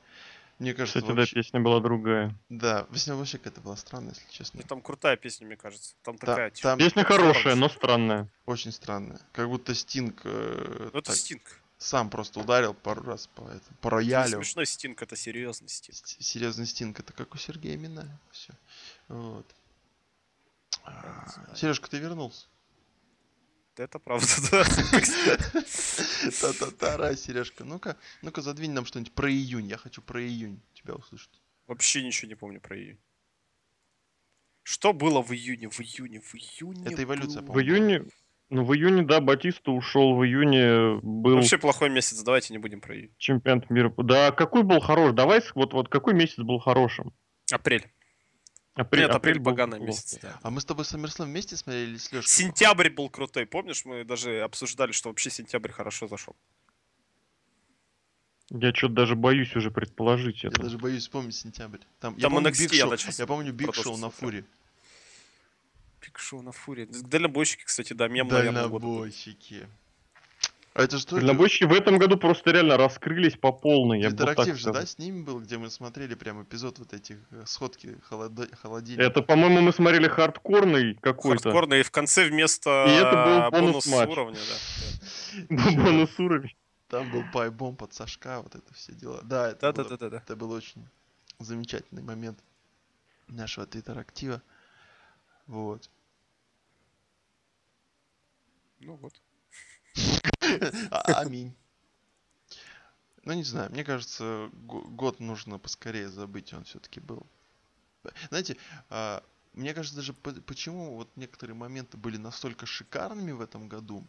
[0.59, 1.35] Мне кажется, Кстати, да, вообще...
[1.35, 2.33] песня была другая.
[2.47, 4.59] Да, Весна вообще какая-то была странная, если честно.
[4.59, 5.93] И там крутая песня, мне кажется.
[6.03, 6.51] Там Да, такая...
[6.51, 8.29] там Песня хорошая, но странная.
[8.45, 9.19] очень странная.
[9.33, 11.59] Как будто Стинг э, Ну это Стинг.
[11.83, 14.37] Сам просто ударил пару раз по, этому, по Это не роялю.
[14.37, 15.97] смешной Стинг, это серьезный Стинг.
[16.07, 18.19] С- Серьезный Стинг, это как у Сергея Минаева.
[18.31, 18.53] Все.
[19.07, 19.45] Вот.
[20.83, 21.55] А.
[21.55, 22.47] Сережка, ты вернулся?
[23.75, 24.63] Это правда, да.
[26.41, 27.63] Та-та-тара, Сережка.
[27.63, 29.67] Ну-ка, ну-ка, задвинь нам что-нибудь про июнь.
[29.67, 31.41] Я хочу про июнь тебя услышать.
[31.67, 32.99] Вообще ничего не помню про июнь.
[34.63, 35.69] Что было в июне?
[35.69, 36.85] В июне, в июне.
[36.85, 38.05] Это эволюция, было- В июне,
[38.49, 42.81] ну в июне, да, Батиста ушел, в июне был Вообще плохой месяц, давайте не будем
[42.81, 43.11] про июнь.
[43.17, 43.93] чемпионат мира.
[43.97, 45.13] Да, какой был хорош?
[45.13, 47.13] Давай, с- вот, вот какой месяц был хорошим?
[47.51, 47.91] Апрель.
[48.75, 49.87] Апрель, Нет, апрель был поганый плохо.
[49.91, 50.17] месяц.
[50.21, 50.39] да.
[50.41, 52.29] А мы с тобой SummerSlam вместе смотрели с Лешкой?
[52.29, 53.85] Сентябрь был крутой, помнишь?
[53.85, 56.35] Мы даже обсуждали, что вообще сентябрь хорошо зашел.
[58.49, 60.61] Я что-то даже боюсь уже предположить Я это.
[60.63, 61.79] даже боюсь вспомнить сентябрь.
[61.99, 64.19] Там, я Там помню NXT я Show- начал я помню Биг Шоу на смотреть.
[64.19, 64.45] фуре.
[66.03, 66.85] Пик Шоу на фуре.
[66.85, 68.63] Дальнобойщики, кстати, да, мем, наверное.
[68.63, 69.67] Дальнобойщики.
[70.73, 71.15] А это что?
[71.15, 71.25] это?
[71.25, 74.01] Дальнобойщики в этом году просто реально раскрылись по полной.
[74.01, 77.43] Я Интерактив же, да, с ними был, где мы смотрели прям эпизод вот этих э,
[77.45, 79.03] сходки холодо- холодильника.
[79.03, 81.43] Это, по-моему, мы смотрели хардкорный какой-то.
[81.43, 84.09] Хардкорно, и в конце вместо И это был бонус бонус-матч.
[84.09, 85.45] уровня, да.
[85.49, 86.55] Ну, бонус уровень.
[86.89, 89.21] Там был пайбом под Сашка, вот это все дела.
[89.23, 90.17] Да, это, было, Да-да-да-да.
[90.17, 90.85] это был очень
[91.39, 92.39] замечательный момент
[93.29, 94.41] нашего твиттер-актива.
[95.47, 95.89] Вот.
[98.79, 99.13] Ну вот.
[100.91, 101.53] А- Аминь.
[103.25, 107.25] Ну, не знаю, мне кажется, го- год нужно поскорее забыть, он все-таки был.
[108.29, 108.57] Знаете,
[108.89, 114.05] а, мне кажется, даже по- почему вот некоторые моменты были настолько шикарными в этом году,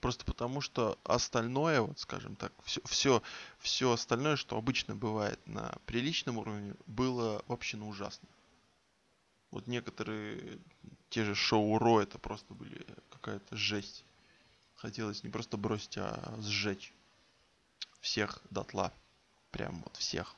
[0.00, 3.22] просто потому что остальное, вот скажем так, все, все,
[3.60, 8.28] все остальное, что обычно бывает на приличном уровне, было вообще ну ужасно.
[9.52, 10.58] Вот некоторые,
[11.10, 14.04] те же шоу Ро, это просто были какая-то жесть.
[14.74, 16.92] Хотелось не просто бросить, а сжечь
[18.00, 18.92] всех дотла.
[19.50, 20.34] Прям вот всех.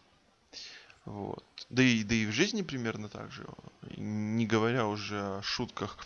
[1.04, 1.44] Вот.
[1.70, 3.46] Да и, да и в жизни примерно так же.
[3.96, 5.96] Не говоря уже о шутках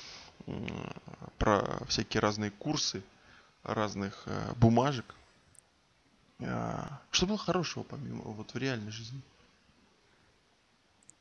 [1.38, 3.02] про всякие разные курсы,
[3.62, 5.14] разных э, бумажек.
[6.40, 9.22] А, Что было хорошего помимо вот в реальной жизни?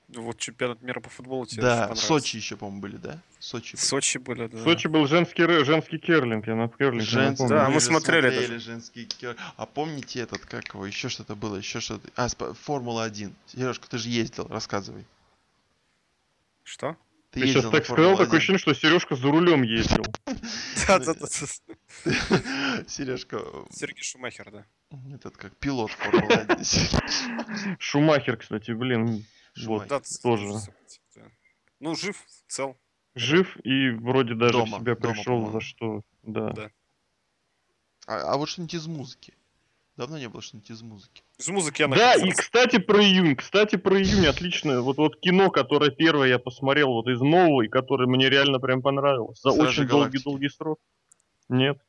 [0.09, 1.93] Вот чемпионат мира по футболу тебе да.
[1.95, 3.19] Сочи еще, по-моему, были, да?
[3.39, 3.75] Сочи.
[3.75, 3.83] были.
[3.83, 4.57] Сочи были, да.
[4.57, 7.63] В Сочи был женский, женский керлинг, я на керлинг я Женский, напомню.
[7.63, 8.59] Да, мы же смотрели даже.
[8.59, 12.09] женский кер- А помните этот, как его, еще что-то было, еще что-то.
[12.15, 13.33] А, спа- Формула-1.
[13.47, 15.05] Сережка, ты же ездил, рассказывай.
[16.63, 16.95] Что?
[17.31, 18.37] Ты, Ты сейчас так сказал, такое Формулу-1.
[18.37, 20.05] ощущение, что Сережка за рулем ездил.
[20.87, 21.27] Да-да-да.
[22.87, 23.41] Сережка,
[23.71, 24.65] Сергей Шумахер, да.
[25.13, 27.75] этот как пилот Формулы-1.
[27.79, 29.25] Шумахер, кстати, блин,
[29.65, 30.45] Да, тоже.
[31.15, 31.23] да.
[31.79, 32.77] Ну, жив, цел.
[33.15, 35.51] жив и вроде даже Дома, в себя дома, пришел, по-моему.
[35.51, 36.49] за что, да.
[36.53, 36.71] Да.
[38.07, 39.33] А, а вот что-нибудь из музыки.
[39.97, 41.23] Давно не было что-нибудь из музыки.
[41.39, 43.35] Из музыки я Да, и, кстати, про июнь.
[43.35, 44.79] Кстати, про июнь отличное.
[44.79, 48.83] Вот, вот кино, которое первое я посмотрел вот из нового, и которое мне реально прям
[48.83, 49.41] понравилось.
[49.41, 50.79] За Стражи очень долгий-долгий срок.
[51.49, 51.79] Нет.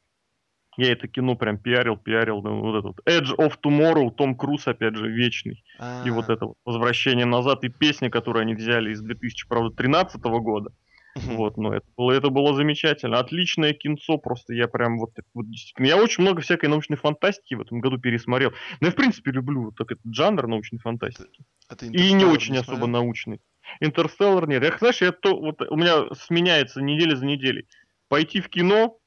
[0.79, 2.41] Я это кино прям пиарил, пиарил.
[2.41, 5.65] ну, вот этот Edge of Tomorrow, Том Круз, опять же, вечный.
[6.05, 10.71] И вот А, это вот возвращение назад, и песня, которую они взяли из 2013 года.
[11.17, 13.19] Вот, но это было, это было замечательно.
[13.19, 15.47] Отличное кинцо, просто я прям вот, вот.
[15.79, 18.53] Я очень много всякой научной фантастики в этом году пересмотрел.
[18.81, 21.43] Но я, в принципе, люблю вот так этот жанр научной фантастики.
[21.69, 23.03] А И не очень особо смотрел?
[23.03, 23.41] научный.
[23.81, 24.63] Интерстеллар нет.
[24.63, 27.67] Я, знаешь, я то, вот у меня сменяется неделя за неделей.
[28.09, 28.98] Пойти в кино,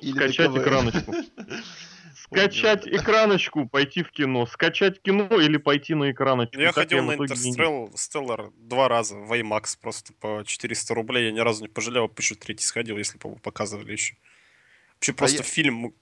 [0.00, 0.62] Или скачать ДКВ.
[0.62, 1.14] экраночку.
[2.14, 4.46] скачать экраночку, пойти в кино.
[4.46, 6.58] Скачать кино или пойти на экраночку.
[6.58, 11.26] Я Так ходил на Интерстеллар два раза в IMAX просто по 400 рублей.
[11.26, 14.16] Я ни разу не пожалел, еще третий сходил, если бы показывали еще.
[14.94, 15.94] Вообще просто я- фильм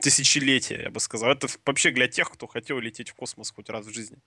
[0.00, 1.30] тысячелетия, я бы сказал.
[1.30, 4.18] Это вообще для тех, кто хотел лететь в космос хоть раз в жизни.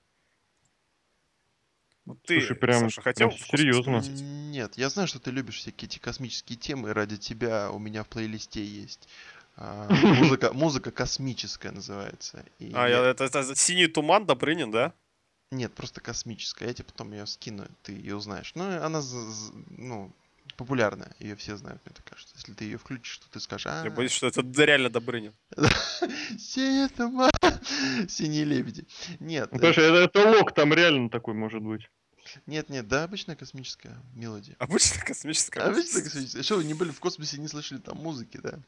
[2.05, 4.01] Вот ты, Слушай, прям- Саша, хотел серьезно.
[4.51, 8.07] Нет, я знаю, что ты любишь всякие эти космические темы, ради тебя у меня в
[8.07, 9.07] плейлисте есть
[9.55, 9.87] а,
[10.39, 12.43] музыка, музыка космическая называется.
[12.59, 14.93] И А, я- я- это, это синий туман Добрынин, да?
[15.51, 16.67] Нет, просто космическая.
[16.67, 18.53] Я тебе потом ее скину, ты ее узнаешь.
[18.55, 20.11] Ну, она, з- з- ну,
[20.57, 22.33] популярная, ее все знают, мне так кажется.
[22.37, 25.33] Если ты ее включишь, то ты скажешь, а, Я боюсь, что это реально Добрынин.
[26.37, 27.31] синий туман».
[28.07, 28.87] Синие лебеди.
[29.19, 29.49] Нет.
[29.51, 31.89] Ну, Потому что это, это лог там реально такой может быть.
[32.45, 34.55] Нет, нет, да, обычная космическая мелодия.
[34.59, 35.61] Обычно космическая.
[35.61, 36.43] Обычная космическая.
[36.43, 38.59] Что, вы не были в космосе, не слышали там музыки, да?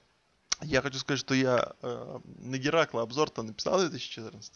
[0.61, 4.53] Я хочу сказать, что я э, на Геракла обзор-то написал в 2014.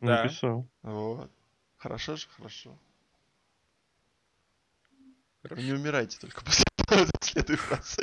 [0.00, 0.24] Да.
[0.24, 0.66] Написал.
[0.82, 1.30] Вот.
[1.76, 2.78] Хорошо же, хорошо.
[5.42, 5.60] Хорошо.
[5.60, 7.98] Вы не умирайте только после этого следующий раз.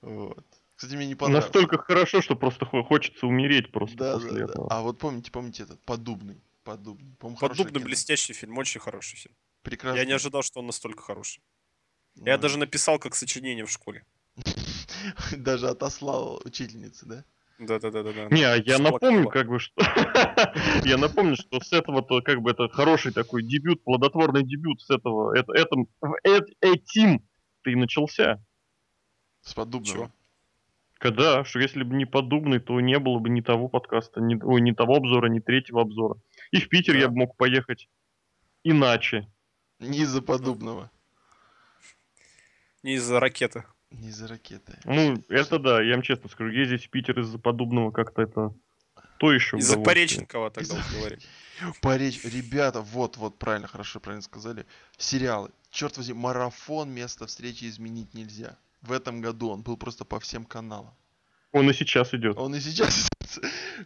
[0.00, 0.44] Вот.
[0.78, 1.46] Кстати, мне не понравилось.
[1.52, 4.44] Настолько хорошо, что просто хо- хочется умереть просто Да, после да, да.
[4.44, 4.68] этого.
[4.70, 7.84] А вот помните, помните этот хорошее Поддубный кино.
[7.84, 9.34] блестящий фильм, очень хороший фильм.
[9.62, 9.98] Прекрасно.
[9.98, 11.42] Я не ожидал, что он настолько хороший.
[12.14, 14.06] Я Ну, даже написал как сочинение в школе.
[15.36, 17.24] Даже отослал учительнице, да?
[17.58, 18.28] Да-да-да-да.
[18.30, 19.74] Не, а я Школа напомню, как бы, что...
[20.84, 25.36] я напомню, что с этого-то, как бы, это хороший такой дебют, плодотворный дебют с этого,
[25.36, 25.88] это, этом,
[26.60, 27.28] этим
[27.62, 28.40] ты начался.
[29.42, 30.12] С поддубного.
[30.98, 34.60] Когда, что если бы не подобный, то не было бы ни того подкаста, ни, ой,
[34.60, 36.16] ни того обзора, ни третьего обзора.
[36.50, 36.98] И в Питер Да.
[37.00, 37.88] я бы мог поехать
[38.64, 39.28] иначе.
[39.78, 40.90] Не из-за поддубного.
[42.82, 43.64] Не из-за ракеты.
[43.90, 44.78] Не из-за ракеты.
[44.84, 48.52] Ну, это да, я вам честно скажу, ездить в Питер из-за подобного как-то это
[49.18, 49.78] то еще Из-за.
[49.78, 51.18] Пореченкова тогда вот говорим.
[51.80, 54.64] Поречь, ребята, вот, вот, правильно, хорошо, правильно сказали.
[54.96, 55.50] Сериалы.
[55.70, 58.56] Черт возьми, марафон место встречи изменить нельзя.
[58.82, 60.94] В этом году он был просто по всем каналам.
[61.52, 62.36] Он и сейчас идет.
[62.38, 63.08] Он и сейчас.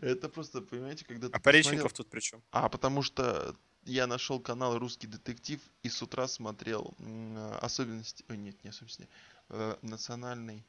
[0.01, 2.43] Это просто, понимаете, когда ты А Пореченков тут при чем?
[2.51, 6.95] А, потому что я нашел канал «Русский детектив» и с утра смотрел
[7.61, 8.25] особенности...
[8.29, 9.09] Ой, нет, не особенности.
[9.49, 10.65] э, национальный...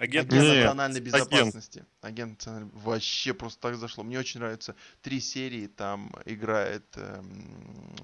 [0.00, 0.32] Агент?
[0.32, 1.14] Агент национальной агент.
[1.14, 1.84] безопасности.
[2.00, 2.70] Агент национальной...
[2.72, 4.02] Вообще просто так зашло.
[4.02, 4.74] Мне очень нравится.
[5.02, 6.86] Три серии там играет...
[6.96, 7.94] эм,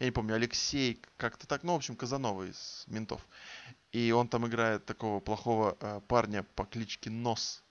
[0.00, 1.62] Я не помню, Алексей, как-то так.
[1.62, 3.24] Ну, в общем, Казанова из «Ментов».
[3.92, 7.62] И он там играет такого плохого э, парня по кличке Нос.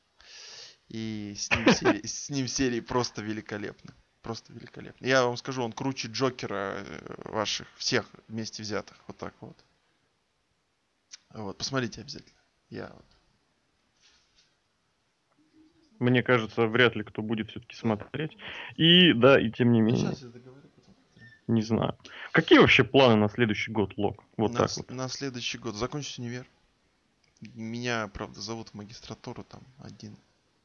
[0.88, 3.93] И с ним, серии, с ним серии просто великолепны.
[4.22, 5.06] Просто великолепно.
[5.06, 8.98] Я вам скажу, он круче Джокера э, ваших, всех вместе взятых.
[9.08, 9.58] Вот так вот.
[11.32, 12.39] Вот, посмотрите обязательно.
[12.69, 13.06] Я вот.
[15.99, 18.38] Мне кажется, вряд ли кто будет все-таки смотреть.
[18.75, 20.63] И да, и тем не менее, щас я договорю
[21.47, 21.95] не знаю.
[22.32, 24.23] Какие вообще планы на следующий год, Лок?
[24.38, 24.89] Вот на, так вот.
[24.91, 25.75] на следующий год.
[25.75, 26.47] Закончить универ.
[27.53, 30.15] Меня, правда, зовут в магистратуру там один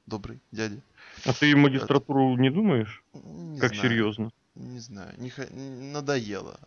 [0.06, 0.80] добрый дядя.
[1.26, 3.02] А ты магистратуру не думаешь?
[3.12, 3.88] Не как знаю.
[3.88, 4.30] серьезно?
[4.54, 6.58] Не знаю, не н- надоело.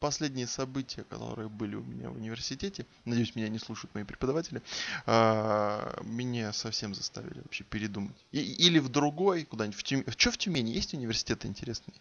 [0.00, 4.62] Последние события, которые были у меня в университете, надеюсь, меня не слушают мои преподаватели,
[5.06, 8.14] а, меня совсем заставили вообще передумать.
[8.30, 10.04] И- или в другой, куда-нибудь в Тюмень.
[10.16, 10.70] Что в Тюмени?
[10.70, 11.96] Есть университеты интересные?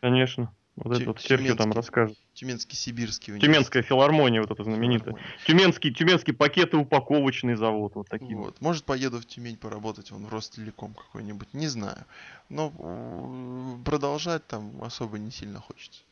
[0.00, 0.52] Конечно.
[0.76, 2.16] Вот Тю- это вот Серхио там расскажет.
[2.34, 3.52] Тюменский, Сибирский университет.
[3.54, 5.16] Тюменская филармония, вот эта знаменитая.
[5.46, 8.60] Тюменский, тюменский пакеты упаковочный завод, вот такие вот.
[8.60, 12.04] Может, поеду в Тюмень поработать, он в Ростелеком какой-нибудь, не знаю.
[12.48, 12.70] Но
[13.84, 16.02] продолжать там особо не сильно хочется.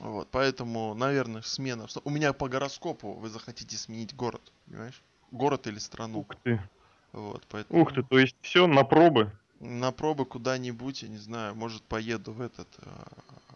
[0.00, 1.86] Вот, поэтому, наверное, смена.
[2.04, 5.02] У меня по гороскопу вы захотите сменить город, понимаешь?
[5.30, 6.20] Город или страну.
[6.20, 6.60] Ух ты.
[7.12, 9.30] Вот, поэтому Ух ты, то есть все на пробы.
[9.60, 12.90] на пробы куда-нибудь, я не знаю, может, поеду в этот, э,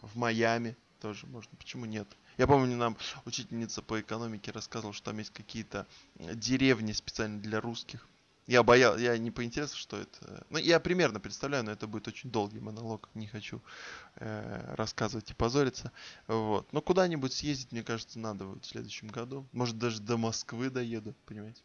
[0.03, 2.07] в Майами тоже можно, почему нет?
[2.37, 5.87] Я помню, нам учительница по экономике рассказывала, что там есть какие-то
[6.19, 8.07] э, деревни специально для русских.
[8.47, 10.47] Я боял, я не поинтересовался, что это.
[10.51, 13.61] Ну, я примерно представляю, но это будет очень долгий монолог, не хочу
[14.17, 15.91] э, рассказывать и позориться.
[16.29, 16.73] Вот.
[16.73, 19.45] Но куда-нибудь съездить, мне кажется, надо будет в следующем году.
[19.53, 21.61] Может, даже до Москвы доеду, понимаете?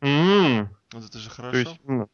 [0.00, 1.58] М, Вот это же То хорошо.
[1.58, 2.08] есть, ну,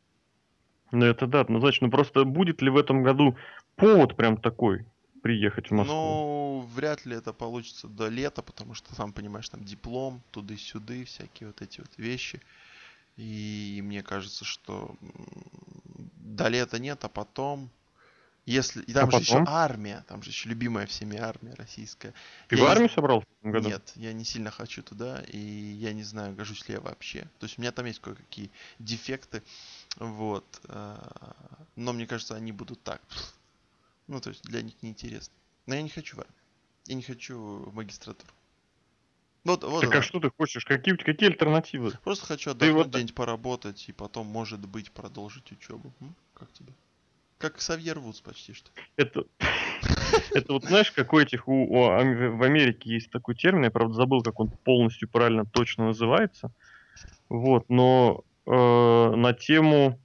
[0.92, 1.86] ну это да, однозначно.
[1.86, 3.36] Ну просто будет ли в этом году
[3.76, 4.84] повод прям такой
[5.22, 5.96] приехать в Москву?
[5.96, 11.46] Ну, вряд ли это получится до лета, потому что, сам понимаешь, там диплом, туды-сюды, всякие
[11.46, 12.42] вот эти вот вещи.
[13.20, 14.96] И мне кажется, что
[16.16, 17.68] до лета нет, а потом...
[18.46, 18.82] Если...
[18.82, 19.48] И там А же еще потом?
[19.48, 22.14] армия, там же еще любимая всеми армия российская.
[22.48, 23.68] Ты я в не армию собрался в этом году?
[23.68, 27.28] Нет, я не сильно хочу туда, и я не знаю, гожусь ли я вообще.
[27.38, 29.42] То есть у меня там есть кое-какие дефекты,
[29.98, 30.46] вот.
[30.64, 31.36] а,
[31.76, 33.02] Но мне кажется, они будут так.
[34.06, 35.34] Ну, то есть для них неинтересно.
[35.66, 36.34] Но я не хочу в армию.
[36.86, 38.32] Я не хочу в магистратуру.
[39.44, 39.98] Вот, вот Так она.
[40.00, 40.64] а что ты хочешь?
[40.64, 41.92] Какие, какие альтернативы?
[42.04, 45.92] Просто хочу отдохнуть, вот- где-нибудь поработать, и потом, может быть, продолжить учебу.
[46.00, 46.14] М?
[46.34, 46.72] Как тебе?
[47.38, 48.70] Как Савьер Вудс почти что.
[48.96, 49.24] Это,
[50.34, 53.94] это вот знаешь, какой этих у, у Ам- в Америке есть такой термин, я правда
[53.94, 56.52] забыл, как он полностью правильно точно называется.
[57.30, 59.98] Вот, но э, на тему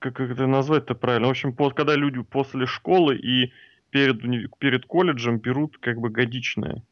[0.00, 1.28] как, как это назвать-то правильно?
[1.28, 3.52] В общем, по- когда люди после школы и
[3.88, 4.20] перед,
[4.58, 6.82] перед колледжем берут как бы годичное,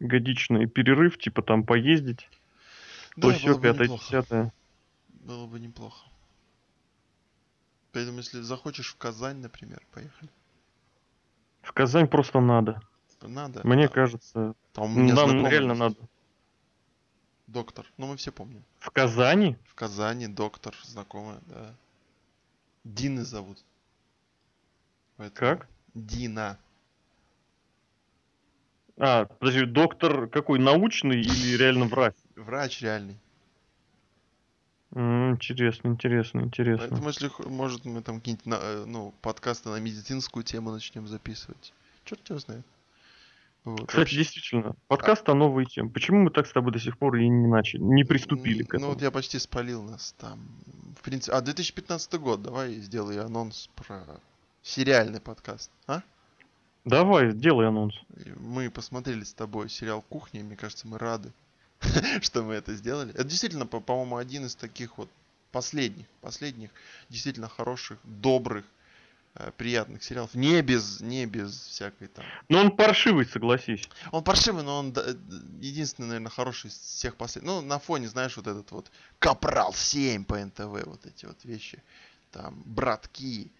[0.00, 2.28] годичный перерыв, типа там поездить,
[3.20, 4.52] то Да, все, было бы пятое, десятое.
[5.08, 6.06] Было бы неплохо.
[7.92, 10.30] Поэтому, если захочешь в Казань, например, поехали.
[11.62, 12.80] В Казань просто надо.
[13.22, 13.66] Надо.
[13.66, 15.96] Мне А, кажется, там нам реально надо.
[17.46, 17.86] Доктор.
[17.96, 18.62] Ну, мы все помним.
[18.78, 19.56] В Казани?
[19.64, 21.74] В Казани доктор, знакомая, да.
[22.84, 23.58] Дины зовут.
[25.16, 25.68] Поэтому- Как?
[25.94, 26.58] Дина.
[28.98, 32.14] А, подожди, доктор какой, научный или реально врач?
[32.34, 33.18] Врач реальный.
[34.94, 36.86] М, Интересно, интересно, интересно.
[36.88, 41.74] Поэтому, если может, мы там какие-нибудь на- э, ну, подкасты на медицинскую тему начнем записывать.
[42.04, 42.64] Черт его знает.
[43.64, 45.90] Вот, Кстати, вообще- действительно, подкаст о новой теме.
[45.90, 48.76] Почему мы так с тобой до сих пор и не начали, не приступили к М,
[48.78, 48.84] этому?
[48.86, 50.38] Ну вот я почти спалил нас там.
[50.98, 54.20] В принципе, а 2015 год, давай сделай анонс про
[54.62, 56.00] сериальный подкаст, а?
[56.86, 57.94] Давай, сделай анонс.
[58.36, 61.32] Мы посмотрели с тобой сериал «Кухня», и мне кажется, мы рады,
[62.22, 63.10] что мы это сделали.
[63.12, 65.08] Это действительно, по- по-моему, один из таких вот
[65.50, 66.70] последних, последних,
[67.08, 68.64] действительно хороших, добрых,
[69.34, 70.32] э, приятных сериалов.
[70.34, 72.24] Не без, не без всякой там.
[72.48, 73.88] Но он паршивый, согласись.
[74.12, 75.14] Он паршивый, но он да, э,
[75.60, 77.50] единственный, наверное, хороший из всех последних.
[77.50, 81.82] Ну, на фоне, знаешь, вот этот вот Капрал 7 по НТВ, вот эти вот вещи.
[82.30, 83.50] Там, братки.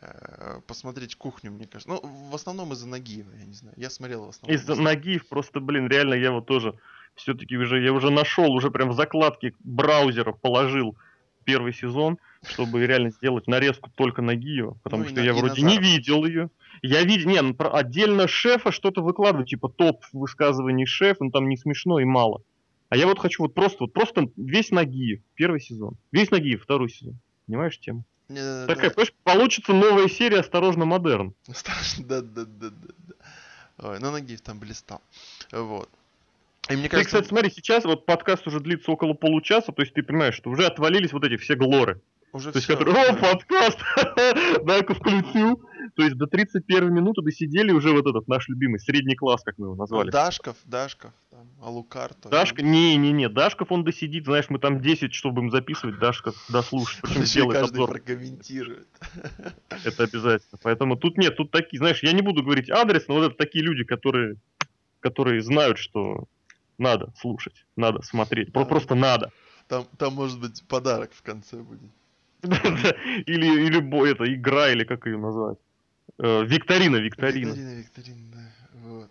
[0.00, 1.88] Э, Посмотреть кухню, мне кажется.
[1.88, 3.74] Ну, в основном из-за Нагиева, я не знаю.
[3.78, 4.54] Я смотрел в основном.
[4.56, 6.74] Из-за Нагиев просто, блин, реально я вот тоже
[7.14, 10.96] все-таки уже, я уже нашел, уже прям в закладке браузера положил
[11.44, 15.78] первый сезон, чтобы реально сделать нарезку только Нагиева, потому Ну что на- я вроде не
[15.78, 16.50] видел ее.
[16.82, 21.56] Я видел, не, ну, отдельно шефа что-то выкладываю, типа топ высказываний шефа, ну там не
[21.56, 22.42] смешно и мало.
[22.90, 25.96] А я вот хочу вот просто, вот просто весь Нагиев, первый сезон.
[26.12, 27.18] Весь Нагиев, второй сезон.
[27.46, 28.04] Понимаешь тему?
[28.28, 28.94] Не, да, Такая, да.
[28.94, 31.34] понимаешь, получится новая серия «Осторожно, модерн».
[31.52, 33.88] Страшно, да, да, да, да, да.
[33.88, 35.00] Ой, ну Нагиев там блистал.
[35.52, 35.88] Вот.
[36.68, 39.94] И мне Ты, кажется, кстати, смотри, сейчас вот подкаст уже длится около получаса, то есть
[39.94, 42.00] ты понимаешь, что уже отвалились вот эти все глоры.
[42.32, 43.78] уже То есть, всё, которые, о, подкаст,
[44.64, 45.60] дай-ка включил.
[45.94, 49.66] То есть до 31 минуты досидели уже вот этот наш любимый средний класс, как мы
[49.66, 50.10] его назвали.
[50.10, 52.12] Дашков, Дашков, там, Алукар.
[52.30, 57.10] Дашка, не-не-не, Дашков он досидит, знаешь, мы там 10, чтобы им записывать, Дашков дослушать, Он
[57.10, 58.88] причем сделает каждый обзор, прокомментирует.
[59.84, 60.58] это обязательно.
[60.62, 63.64] Поэтому тут нет, тут такие, знаешь, я не буду говорить адрес, но вот это такие
[63.64, 64.36] люди, которые,
[65.00, 66.24] которые знают, что
[66.78, 68.64] надо слушать, надо смотреть, Да.
[68.64, 69.30] просто надо.
[69.68, 71.90] Там, там может быть подарок в конце будет.
[73.26, 75.58] Или, или бо- это игра, или как ее назвать?
[76.18, 77.48] Э, Викторина, викторина.
[77.52, 78.52] Викторина, викторина, да.
[78.88, 79.10] Вот.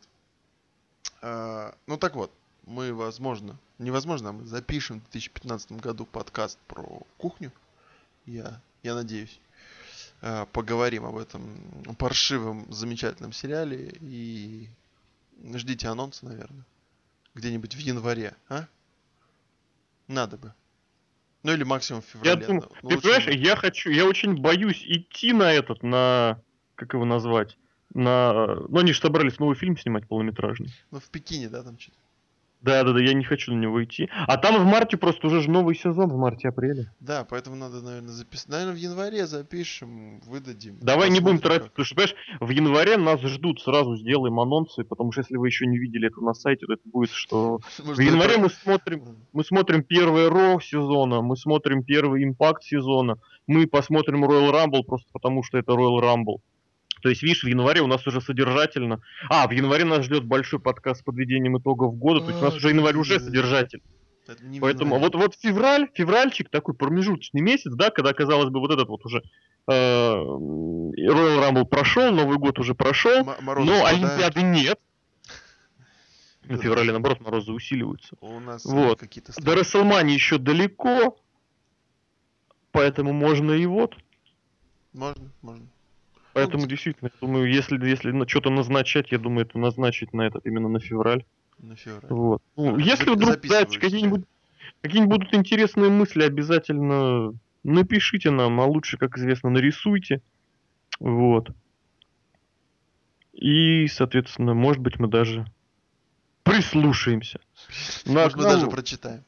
[1.22, 2.32] А, ну так вот,
[2.66, 7.52] мы, возможно, невозможно, а мы запишем в 2015 году подкаст про кухню.
[8.26, 9.40] Я, я надеюсь.
[10.22, 13.94] А, поговорим об этом паршивом, замечательном сериале.
[14.02, 14.68] И
[15.54, 16.64] ждите анонса, наверное.
[17.36, 18.66] Где-нибудь в январе, а?
[20.08, 20.54] Надо бы.
[21.44, 22.48] Ну или максимум в Я феврале.
[22.48, 26.40] думаю, ну, ты понимаешь, в- я хочу, я очень боюсь идти на этот, на,
[26.76, 27.58] как его назвать,
[27.94, 30.70] на, ну они же собрались новый фильм снимать полнометражный.
[30.92, 31.98] Ну в Пекине, да, там что-то.
[32.62, 34.10] Да-да-да, я не хочу на него идти.
[34.26, 36.92] А там в марте просто уже же новый сезон, в марте-апреле.
[37.00, 38.50] Да, поэтому надо, наверное, записать.
[38.50, 40.80] Наверное, в январе запишем, выдадим.
[40.82, 45.12] Давай не будем тратить, потому что, понимаешь, в январе нас ждут, сразу сделаем анонсы, потому
[45.12, 47.60] что если вы еще не видели это на сайте, то это будет, что...
[47.78, 53.20] В январе это- мы смотрим Мы смотрим первый Ро сезона, мы смотрим первый Импакт сезона,
[53.46, 56.40] мы посмотрим Royal Rumble просто потому, что это Royal Rumble.
[57.02, 59.02] То есть, видишь, в январе у нас уже содержательно...
[59.30, 62.56] А, в январе нас ждет большой подкаст с подведением итогов года, то есть у нас
[62.56, 63.82] уже январь уже содержатель.
[64.60, 69.06] Поэтому вот, вот февраль, февральчик такой промежуточный месяц, да, когда, казалось бы, вот этот вот
[69.06, 69.22] уже
[69.68, 74.04] э, Royal Rumble прошел, Новый год уже прошел, М- морозы но спадают.
[74.04, 74.80] Олимпиады нет.
[76.48, 76.58] Да.
[76.58, 78.16] феврале, наоборот, морозы усиливаются.
[78.22, 79.00] У нас Вот.
[79.00, 79.56] какие-то До.
[79.56, 81.18] Расселмани еще далеко,
[82.72, 83.96] поэтому можно и вот.
[84.94, 85.68] Можно, можно.
[86.36, 90.46] Поэтому действительно, я думаю, если, если на что-то назначать, я думаю, это назначить на этот
[90.46, 91.24] именно на февраль.
[91.60, 92.12] На февраль.
[92.12, 92.42] Вот.
[92.58, 93.80] Ну, Хорошо, если вдруг себе.
[93.80, 94.26] какие-нибудь
[94.82, 97.34] какие-нибудь будут интересные мысли, обязательно
[97.64, 100.22] напишите нам, а лучше, как известно, нарисуйте.
[101.00, 101.52] Вот.
[103.32, 105.46] И, соответственно, может быть, мы даже
[106.44, 107.40] прислушаемся.
[108.06, 109.24] Может, мы даже прочитаем.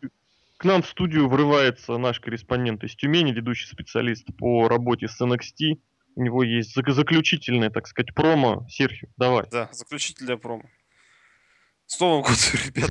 [0.57, 5.79] К нам в студию врывается наш корреспондент из Тюмени, ведущий специалист по работе с NXT.
[6.17, 8.65] У него есть зак- заключительное, так сказать, промо.
[8.69, 9.45] Серхио, давай.
[9.51, 10.63] Да, заключитель для промо.
[11.85, 12.89] С Новым годом, ребят.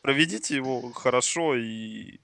[0.00, 2.20] Проведите его хорошо и,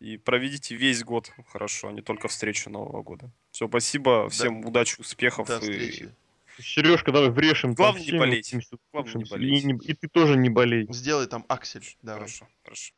[0.00, 3.30] и проведите весь год хорошо, а не только встречу Нового года.
[3.50, 5.46] Все, спасибо, всем удачи, успехов.
[5.48, 6.14] До и встречи.
[6.60, 7.74] Сережка, давай врешим.
[7.74, 8.54] там Главное не болеть.
[8.90, 9.62] Главное не болеть.
[9.64, 10.86] И, не- и ты тоже не болей.
[10.90, 11.84] Сделай там аксель.
[12.00, 12.20] Давай.
[12.20, 12.94] Хорошо, хорошо.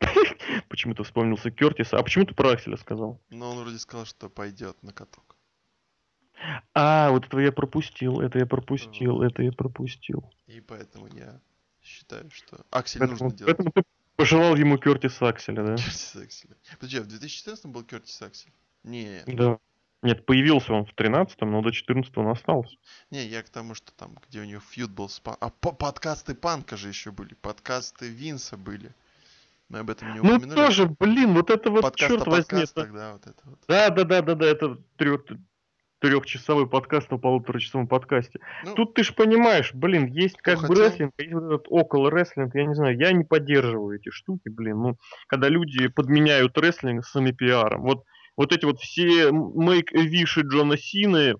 [0.68, 1.92] Почему-то вспомнился Кертис.
[1.92, 3.20] А почему ты про Акселя сказал?
[3.30, 5.36] Ну, он вроде сказал, что пойдет на каток.
[6.74, 10.30] А, вот это я пропустил, это я пропустил, это я пропустил.
[10.46, 11.40] И поэтому я
[11.82, 13.56] считаю, что Аксель Поэтому, нужно делать.
[13.56, 13.82] поэтому ты
[14.16, 15.76] пожелал ему Кертиса Акселя, да?
[15.76, 16.50] Кертис Аксель.
[16.78, 18.52] Подожди, а в 2014 был Кертис Аксель?
[18.84, 19.58] Не, Да.
[20.04, 22.76] Нет, появился он в 13-м, но до 14 он остался.
[23.10, 25.36] не, я к тому, что там, где у него фьюд был с пан...
[25.38, 28.90] А по- подкасты Панка же еще были, подкасты Винса были.
[29.68, 30.56] Мы об этом не Ну упомянули.
[30.56, 32.86] тоже, блин, вот это вот, Подкаст черт возьми, это...
[32.86, 33.58] да, вот это вот.
[33.68, 35.24] Да, да, да, да, да, это трех,
[36.02, 38.40] трехчасовой подкаст на полуторачасовом подкасте.
[38.64, 40.84] Ну, Тут ты ж понимаешь, блин, есть Кто как бы хотел.
[40.84, 44.82] рестлинг, есть вот этот около рестлинг, я не знаю, я не поддерживаю эти штуки, блин,
[44.82, 44.96] ну,
[45.28, 47.82] когда люди подменяют рестлинг с пиаром.
[47.82, 48.04] Вот,
[48.36, 51.36] вот эти вот все make виши Джона Сины,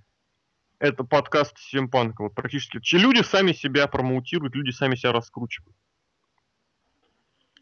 [0.78, 2.78] это подкаст Симпанка, вот практически.
[2.80, 5.76] Че люди сами себя промоутируют, люди сами себя раскручивают.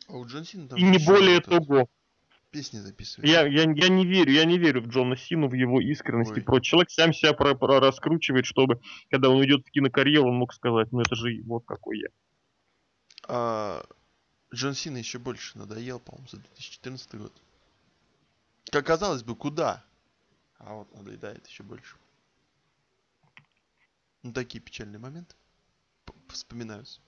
[0.06, 1.88] а у Джон Сина там И не более этот того.
[2.50, 3.30] Песни записывает.
[3.30, 6.40] Я, я, я не верю, я не верю в Джона Сину, в его искренность и
[6.40, 6.42] Ой.
[6.42, 6.70] прочее.
[6.70, 10.90] Человек сам себя про- про- раскручивает, чтобы, когда он идет в кинокарьеру, он мог сказать,
[10.90, 12.08] ну это же вот какой я.
[13.28, 13.84] А,
[14.52, 17.32] Джон Сина еще больше надоел, по-моему, за 2014 год.
[18.72, 19.84] Как казалось бы, куда?
[20.58, 21.96] А вот надоедает еще больше.
[24.22, 25.34] Ну, такие печальные моменты
[26.28, 27.00] вспоминаются.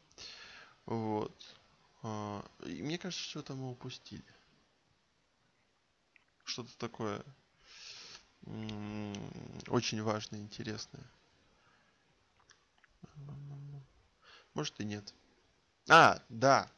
[0.86, 1.32] Вот.
[2.02, 4.24] А, и мне кажется, что-то мы упустили.
[6.52, 7.24] Что-то такое
[9.68, 11.02] очень важное, интересное.
[14.52, 15.14] Может и нет.
[15.88, 16.70] А, да.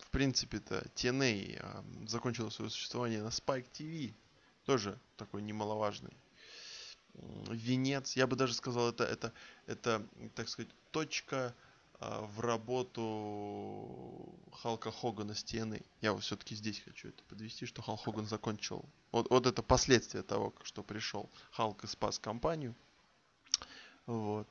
[0.00, 4.12] В принципе-то TNA а, закончила свое существование на Spike TV.
[4.64, 6.16] Тоже такой немаловажный
[7.14, 8.16] венец.
[8.16, 9.32] Я бы даже сказал, это, это,
[9.66, 10.04] это
[10.34, 11.54] так сказать, точка
[12.00, 15.84] в работу Халка Хогана с TNA.
[16.00, 18.84] Я вот все-таки здесь хочу это подвести, что Халк Хоган закончил.
[19.12, 22.74] Вот, вот это последствия того, что пришел Халк и спас компанию.
[24.06, 24.46] Вот.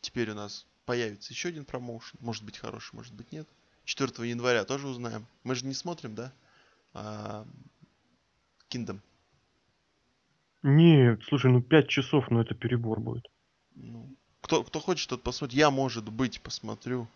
[0.00, 2.18] Теперь у нас появится еще один промоушен.
[2.20, 3.46] Может быть хороший, может быть нет.
[3.84, 5.26] 4 января тоже узнаем.
[5.44, 6.32] Мы же не смотрим, да?
[6.92, 7.46] А,
[8.68, 9.00] Kingdom.
[10.62, 13.30] Нет, слушай, ну 5 часов, ну это перебор будет.
[13.74, 15.58] Ну, кто, кто хочет, тот посмотрит.
[15.58, 17.06] Я, может быть, посмотрю.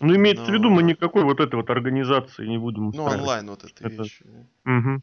[0.00, 3.48] Ну имеется в виду, Но- мы никакой вот этой вот организации не будем Ну, онлайн
[3.48, 4.20] вот эта Это- вещь.
[4.64, 5.02] Мгм.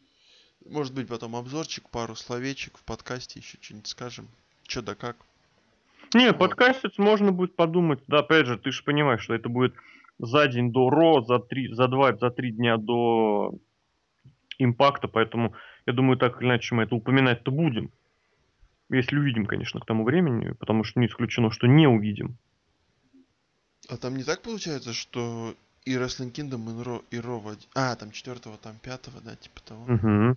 [0.69, 4.27] Может быть, потом обзорчик, пару словечек в подкасте, еще что-нибудь скажем.
[4.63, 5.17] Че да как.
[6.13, 6.37] Не, Вот.
[6.39, 7.99] подкастить можно будет подумать.
[8.07, 9.73] Да, опять же, ты же понимаешь, что это будет
[10.19, 13.53] за день до Ро, за три, за два, за три дня до
[14.59, 15.53] импакта, поэтому
[15.87, 17.89] я думаю, так или иначе мы это упоминать-то будем.
[18.91, 22.37] Если увидим, конечно, к тому времени, потому что не исключено, что не увидим.
[23.87, 25.55] А там не так получается, что
[25.85, 29.61] и Wrestling Kingdom, и Ро, и Ро в А, там четвертого, там пятого, да, типа
[29.61, 29.85] того.
[29.87, 30.35] Ну,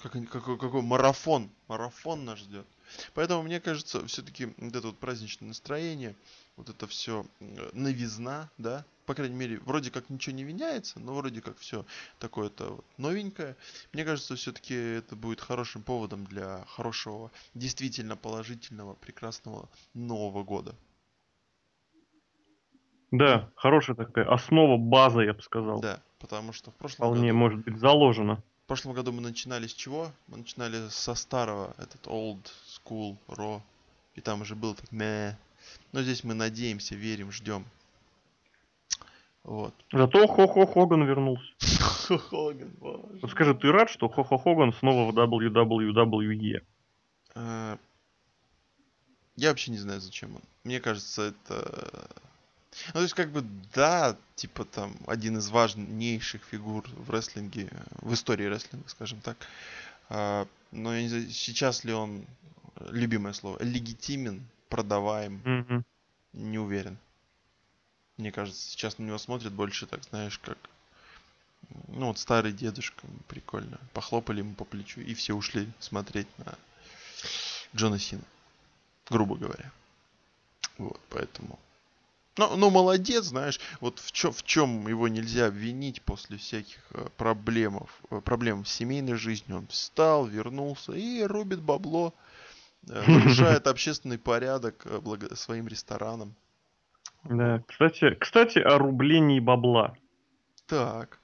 [0.00, 2.66] как какой, какой марафон, марафон нас ждет.
[3.14, 6.14] Поэтому мне кажется, все-таки вот это вот праздничное настроение,
[6.56, 7.26] вот это все
[7.72, 11.84] новизна, да, по крайней мере, вроде как ничего не меняется, но вроде как все
[12.18, 13.56] такое-то вот новенькое.
[13.92, 20.74] Мне кажется, все-таки это будет хорошим поводом для хорошего, действительно положительного, прекрасного Нового года.
[23.16, 25.80] Да, хорошая такая основа, база, я бы сказал.
[25.80, 28.42] Да, потому что в прошлом Вполне году может быть заложена.
[28.64, 30.10] В прошлом году мы начинали с чего?
[30.26, 33.60] Мы начинали со старого, этот old school raw.
[34.14, 35.36] И там уже был так мэ.
[35.92, 37.64] Но здесь мы надеемся, верим, ждем.
[39.44, 39.74] Вот.
[39.92, 41.44] Зато Хо-Хо Хоган вернулся.
[42.08, 43.18] Хоган, боже.
[43.22, 46.62] Вот скажи, ты рад, что Хо-Хо Хоган снова в WWE?
[47.34, 47.78] А,
[49.36, 50.42] Я вообще не знаю, зачем он.
[50.64, 52.08] Мне кажется, это...
[52.88, 53.42] Ну, то есть, как бы,
[53.74, 57.70] да, типа там, один из важнейших фигур в рестлинге,
[58.00, 59.36] в истории рестлинга, скажем так.
[60.08, 62.26] А, Но я не знаю, сейчас ли он,
[62.90, 65.84] любимое слово, легитимен, продаваем, Мгм.
[66.32, 66.98] не уверен.
[68.16, 70.58] Мне кажется, сейчас на него смотрят больше, так знаешь, как...
[71.88, 73.78] Ну, вот старый дедушка, прикольно.
[73.92, 76.54] Похлопали ему по плечу, и все ушли смотреть на
[77.74, 78.22] Джона Сина.
[79.08, 79.70] Грубо говоря.
[80.78, 81.58] Вот, поэтому...
[82.36, 87.06] Ну, ну, молодец, знаешь, вот в, чё, в чем его нельзя обвинить после всяких э,
[87.16, 89.58] проблемов, э, проблем с семейной жизнью.
[89.58, 92.12] Он встал, вернулся и рубит бабло,
[92.88, 93.02] э,
[93.38, 96.34] нарушает общественный порядок благо- своим ресторанам.
[97.22, 99.94] Да, кстати, кстати, о рублении бабла.
[100.66, 101.20] Так.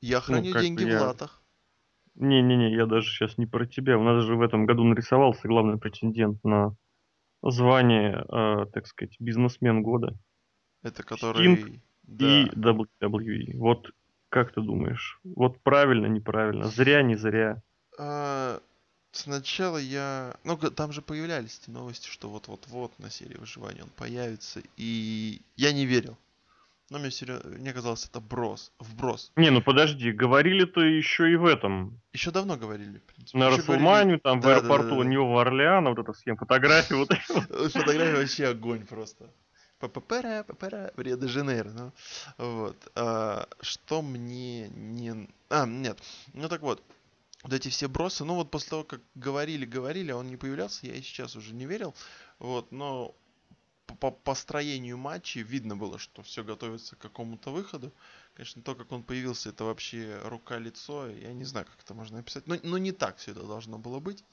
[0.00, 1.42] Я храню Ну, деньги я- в латах.
[2.14, 3.96] Не-не-не, я даже сейчас не про тебя.
[3.98, 6.74] У нас же в этом году нарисовался главный претендент на
[7.42, 10.14] звание, э, так сказать, бизнесмен года
[10.82, 11.54] Это который...
[11.54, 12.44] и Да.
[12.46, 13.56] WWE.
[13.56, 13.90] Вот
[14.28, 15.20] Как ты думаешь?
[15.24, 17.62] Вот правильно, неправильно, зря, не зря.
[17.98, 18.60] А,
[19.12, 20.36] сначала я...
[20.44, 24.62] Ну, там же появлялись эти новости, что вот-вот-вот на серии выживания он появится.
[24.76, 26.16] И я не верил.
[26.90, 29.30] Но мне, серьё- мне казалось, это брос, вброс.
[29.36, 32.00] Не, ну подожди, говорили-то еще и в этом.
[32.12, 33.38] Еще давно говорили, в принципе.
[33.38, 35.04] На Ещё Расселманию, там в Да, да, аэропорту да, да.
[35.04, 37.08] Нью Орлеана, вот эта схема, фотографии, вот
[37.72, 39.30] Фотография вообще огонь просто.
[39.78, 41.92] Папапара, папара, в Рио-де-Жанейро, ну,
[42.38, 42.76] вот.
[42.96, 45.28] А, что мне не...
[45.48, 45.98] А, нет,
[46.34, 46.82] ну так вот,
[47.44, 50.86] вот эти все бросы, ну вот после того, как говорили, говорили, а он не появлялся,
[50.86, 51.94] я и сейчас уже не верил,
[52.40, 53.14] вот, но
[53.90, 57.92] по, по построению матчей видно было, что все готовится к какому-то выходу.
[58.34, 62.46] Конечно, то, как он появился, это вообще рука-лицо, я не знаю, как это можно описать,
[62.46, 64.24] но, но не так все это должно было быть.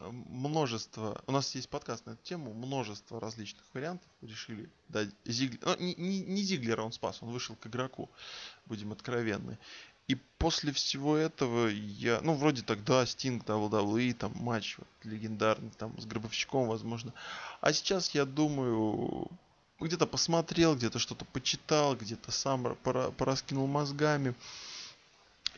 [0.00, 5.76] Множество, у нас есть подкаст на эту тему, множество различных вариантов решили дать Зиглер, ну,
[5.78, 8.10] не, не, не Зиглера он спас, он вышел к игроку,
[8.66, 9.58] будем откровенны.
[10.08, 15.98] И после всего этого я, ну, вроде тогда Стинг WWE, там матч вот, легендарный, там,
[16.00, 17.12] с Гробовщиком, возможно.
[17.60, 19.28] А сейчас я думаю,
[19.80, 24.34] где-то посмотрел, где-то что-то почитал, где-то сам ра- пора- пораскинул мозгами.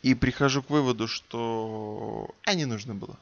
[0.03, 3.19] И прихожу к выводу, что а не нужно было.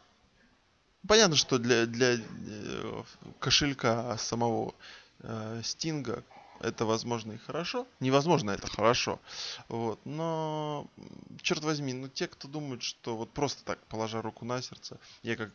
[1.06, 3.02] Понятно, что для, для э,
[3.38, 4.74] кошелька самого
[5.20, 6.24] э, Стинга
[6.61, 7.86] это возможно и хорошо.
[8.00, 9.20] Невозможно, это хорошо.
[9.68, 10.00] Вот.
[10.04, 10.88] Но,
[11.42, 15.36] черт возьми, ну те, кто думают, что вот просто так, положа руку на сердце, я
[15.36, 15.52] как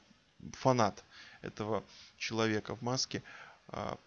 [0.53, 1.03] фанат
[1.41, 1.83] этого
[2.17, 3.23] человека в маске,
[3.67, 3.97] а,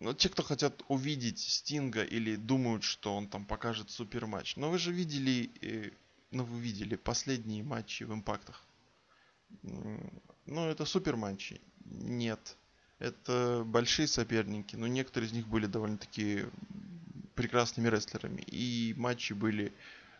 [0.00, 4.56] ну, те, кто хотят увидеть Стинга или думают, что он там покажет супер матч.
[4.56, 5.90] Но вы же видели, э,
[6.30, 8.64] ну вы видели последние матчи в импактах.
[9.62, 11.60] Ну, это супер матчи.
[11.84, 12.56] Нет.
[12.98, 16.44] Это большие соперники, но некоторые из них были довольно-таки
[17.34, 18.42] прекрасными рестлерами.
[18.42, 19.72] И матчи были...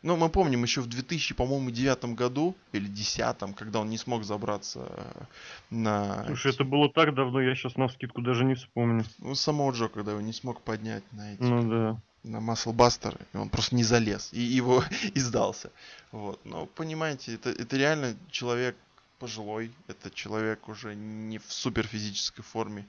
[0.03, 4.25] Ну, мы помним еще в 2000, по-моему, девятом году или десятом, когда он не смог
[4.25, 5.23] забраться э,
[5.71, 6.27] на...
[6.27, 9.05] Слушай, это было так давно, я сейчас на скидку даже не вспомню.
[9.19, 11.43] Ну, самого Джо, когда его не смог поднять на эти...
[11.43, 12.01] Ну да.
[12.23, 15.71] на Маслбастер, и он просто не залез, и его и сдался.
[16.13, 16.39] Вот.
[16.45, 18.77] Но понимаете, это, это реально человек
[19.19, 22.87] пожилой, это человек уже не в супер физической форме.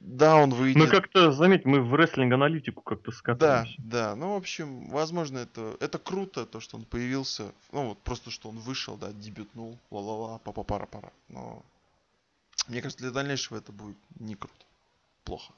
[0.00, 0.80] Да, он выйдет.
[0.80, 3.74] Мы как-то, заметь, мы в рестлинг-аналитику как-то Да, скатываемся.
[3.78, 4.16] да.
[4.16, 7.52] Ну, в общем, возможно, это, это круто, то, что он появился.
[7.70, 11.12] Ну, вот просто, что он вышел, да, дебютнул, ла-ла-ла, папа-пара-пара.
[11.28, 11.62] Но
[12.68, 14.64] мне кажется, для дальнейшего это будет не круто.
[15.24, 15.52] Плохо.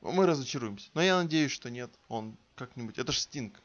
[0.00, 0.88] Мы разочаруемся.
[0.94, 1.90] Но я надеюсь, что нет.
[2.08, 2.96] Он как-нибудь...
[2.98, 3.60] Это же Стинг.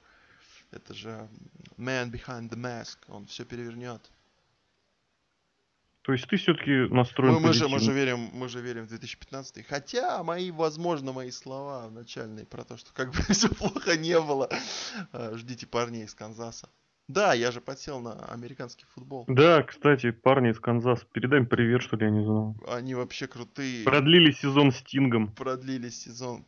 [0.72, 1.30] Это же
[1.78, 2.98] Man Behind the Mask.
[3.08, 4.02] Он все перевернет.
[6.04, 8.89] То есть ты все-таки настроен Мы, мы, же, мы, же верим, мы же верим в
[8.89, 9.66] 2015.
[9.68, 14.49] Хотя мои, возможно, мои слова начальные про то, что как бы все плохо не было.
[15.12, 16.70] А, Ждите парней из Канзаса.
[17.08, 19.26] Да, я же подсел на американский футбол.
[19.28, 22.56] Да, кстати, парни из Канзаса, передай им привет, что ли, я не знал.
[22.68, 23.84] Они вообще крутые.
[23.84, 25.28] Продлили сезон Стингом.
[25.34, 26.45] продлили сезон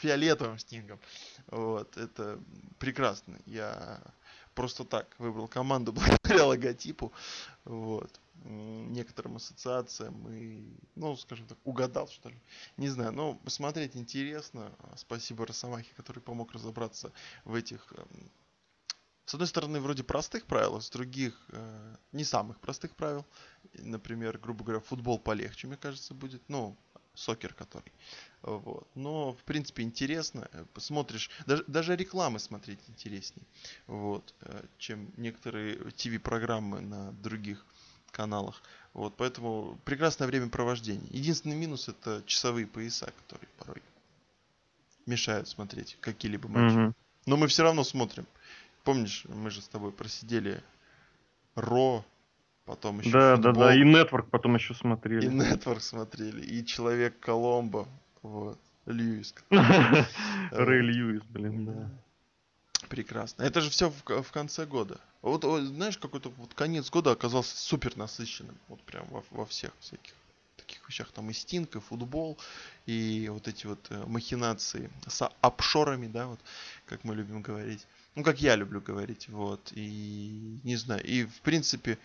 [0.00, 0.98] фиолетовым стингом.
[1.48, 2.38] Вот, это
[2.78, 3.38] прекрасно.
[3.44, 4.00] Я
[4.54, 5.92] просто так выбрал команду
[6.24, 7.12] благодаря логотипу.
[7.64, 8.18] Вот.
[8.44, 12.40] Некоторым ассоциациям и, ну, скажем так, угадал, что ли.
[12.76, 14.72] Не знаю, но посмотреть интересно.
[14.96, 17.12] Спасибо Росомахе, который помог разобраться
[17.44, 18.30] в этих эм,
[19.28, 23.26] с одной стороны, вроде простых правил, а с других э, не самых простых правил.
[23.74, 26.42] Например, грубо говоря, футбол полегче, мне кажется, будет.
[26.48, 26.78] Ну,
[27.18, 27.92] сокер который.
[28.42, 28.88] Вот.
[28.94, 30.48] Но, в принципе, интересно.
[30.52, 33.46] Э, Посмотришь, даже, даже рекламы смотреть интереснее,
[33.86, 37.66] вот, э, чем некоторые ТВ-программы на других
[38.10, 38.62] каналах.
[38.94, 41.08] Вот, поэтому прекрасное времяпровождение.
[41.10, 43.82] Единственный минус это часовые пояса, которые порой
[45.06, 46.74] мешают смотреть какие-либо матчи.
[46.74, 46.94] Мгм.
[47.26, 48.26] Но мы все равно смотрим.
[48.84, 50.62] Помнишь, мы же с тобой просидели
[51.54, 52.04] Ро,
[52.64, 53.74] потом еще Да, да, футбол, да.
[53.74, 55.26] И Нетворк потом еще и смотрели.
[55.26, 57.88] Нетворк смотрели, и Человек Коломбо,
[58.22, 59.34] вот, Льюис.
[59.50, 61.90] Рэй Льюис, блин, да.
[62.88, 63.42] Прекрасно.
[63.42, 65.00] Это же все в, в конце года.
[65.22, 68.56] Вот, вот, знаешь, какой-то вот конец года оказался супер насыщенным.
[68.68, 70.14] Вот прям во, во всех всяких
[70.56, 71.10] таких вещах.
[71.12, 72.38] Там и стинг, и футбол,
[72.86, 76.40] и вот эти вот э, махинации с апшорами, да, вот,
[76.86, 77.86] как мы любим говорить.
[78.14, 79.72] Ну, как я люблю говорить, вот.
[79.72, 81.98] И не знаю, и в принципе,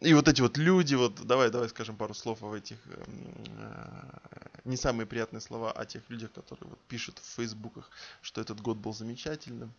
[0.00, 4.18] и вот эти вот люди, вот, давай, давай скажем пару слов об этих, э,
[4.64, 7.90] не самые приятные слова о тех людях, которые вот пишут в фейсбуках,
[8.22, 9.72] что этот год был замечательным.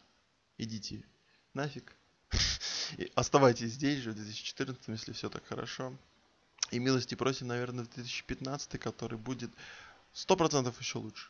[0.57, 1.03] Идите
[1.53, 1.95] нафиг.
[2.97, 5.93] И оставайтесь здесь же в 2014, если все так хорошо.
[6.71, 9.51] И милости просим, наверное, в 2015, который будет
[10.13, 11.29] 100% еще лучше.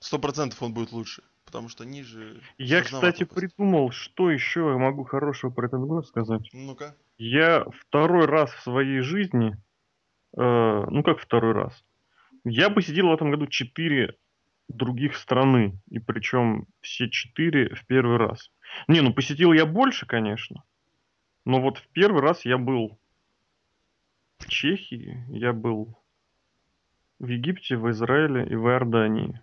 [0.00, 1.22] 100% он будет лучше.
[1.44, 3.54] потому что ниже Я, кстати, попасть.
[3.54, 6.48] придумал, что еще я могу хорошего про этот год сказать.
[6.52, 6.96] Ну-ка.
[7.24, 9.56] Я второй раз в своей жизни,
[10.36, 11.84] э, ну как второй раз,
[12.42, 14.16] я посетил в этом году четыре
[14.66, 18.50] других страны, и причем все четыре в первый раз.
[18.88, 20.64] Не, ну посетил я больше, конечно,
[21.44, 22.98] но вот в первый раз я был
[24.38, 25.96] в Чехии, я был
[27.20, 29.40] в Египте, в Израиле и в Иордании.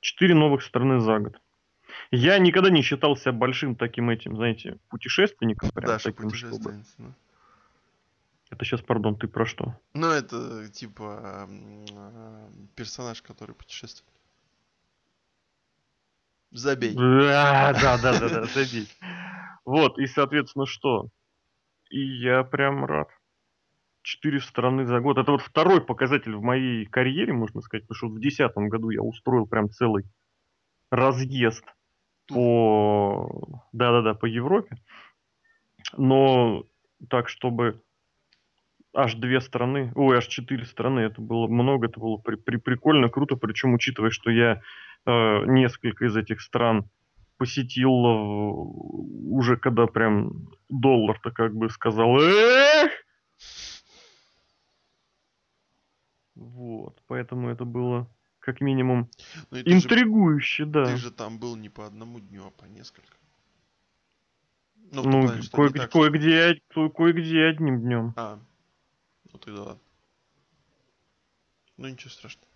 [0.00, 1.38] Четыре новых страны за год.
[2.10, 5.70] Я никогда не считал себя большим таким этим, знаете, путешественником.
[5.70, 6.92] Прям Даша таким, чтобы- путешественница.
[6.98, 7.14] Ну.
[8.50, 9.78] Это сейчас, пардон, ты про что?
[9.94, 14.10] Ну, это типа а, персонаж, который путешествует.
[16.50, 16.94] Забей.
[16.96, 18.88] Да, да, да, да, да, забей.
[19.64, 21.08] Вот, и, соответственно, что?
[21.90, 23.08] И я прям рад.
[24.02, 25.18] Четыре страны за год.
[25.18, 29.02] Это вот второй показатель в моей карьере, можно сказать, потому что в десятом году я
[29.02, 30.04] устроил прям целый
[30.90, 31.64] разъезд
[32.30, 33.60] по...
[33.72, 34.76] Да-да-да, по Европе.
[35.96, 36.64] Но
[37.08, 37.82] так, чтобы
[38.94, 43.08] аж две страны, ой, аж четыре страны, это было много, это было при, при- прикольно,
[43.08, 44.62] круто, причем учитывая, что я
[45.06, 46.88] э, несколько из этих стран
[47.36, 48.50] посетил э,
[49.30, 52.90] уже когда прям доллар-то как бы сказал эх!
[56.34, 58.08] Вот, поэтому это было
[58.40, 59.08] как минимум
[59.50, 60.86] Ну, и ты, же, интригующе, да.
[60.86, 63.08] ты же там был не по одному дню, а по несколько.
[64.92, 68.12] Ну, Ну, плане, не кое- так, что- кое-где, ко- кое-где одним днем.
[68.16, 68.38] А,
[69.32, 69.80] ну тогда ладно.
[71.76, 72.46] Ну ничего страшного.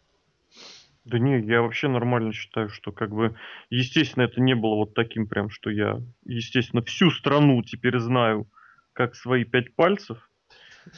[1.04, 3.36] Да не, я вообще нормально считаю, что как бы,
[3.68, 8.48] естественно, это не было вот таким прям, что я, естественно, всю страну теперь знаю,
[8.94, 10.30] как свои пять пальцев.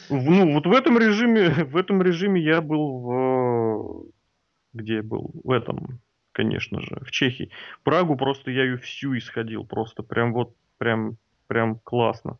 [0.08, 4.10] Ну, вот в этом режиме, в этом режиме я был в...
[4.76, 5.30] Где я был?
[5.42, 6.00] В этом,
[6.32, 7.50] конечно же, в Чехии.
[7.82, 11.16] Прагу просто я ее всю исходил, просто прям вот, прям,
[11.46, 12.38] прям классно.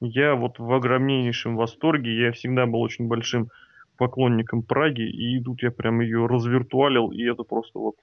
[0.00, 3.48] Я вот в огромнейшем восторге, я всегда был очень большим
[3.96, 7.96] поклонником Праги, и тут я прям ее развиртуалил, и это просто вот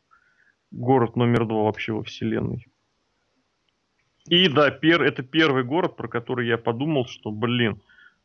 [0.72, 2.66] город номер два вообще во вселенной.
[4.28, 7.80] И да, пер, это первый город, про который я подумал, что, блин,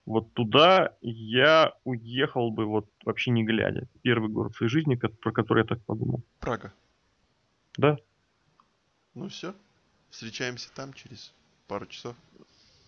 [0.06, 3.86] вот туда я уехал бы вот вообще не глядя.
[4.02, 6.22] Первый город в своей жизни, про который я так подумал.
[6.40, 6.72] Прага.
[7.76, 7.98] Да.
[9.14, 9.54] Ну все.
[10.10, 11.32] Встречаемся там через
[11.68, 12.16] пару часов.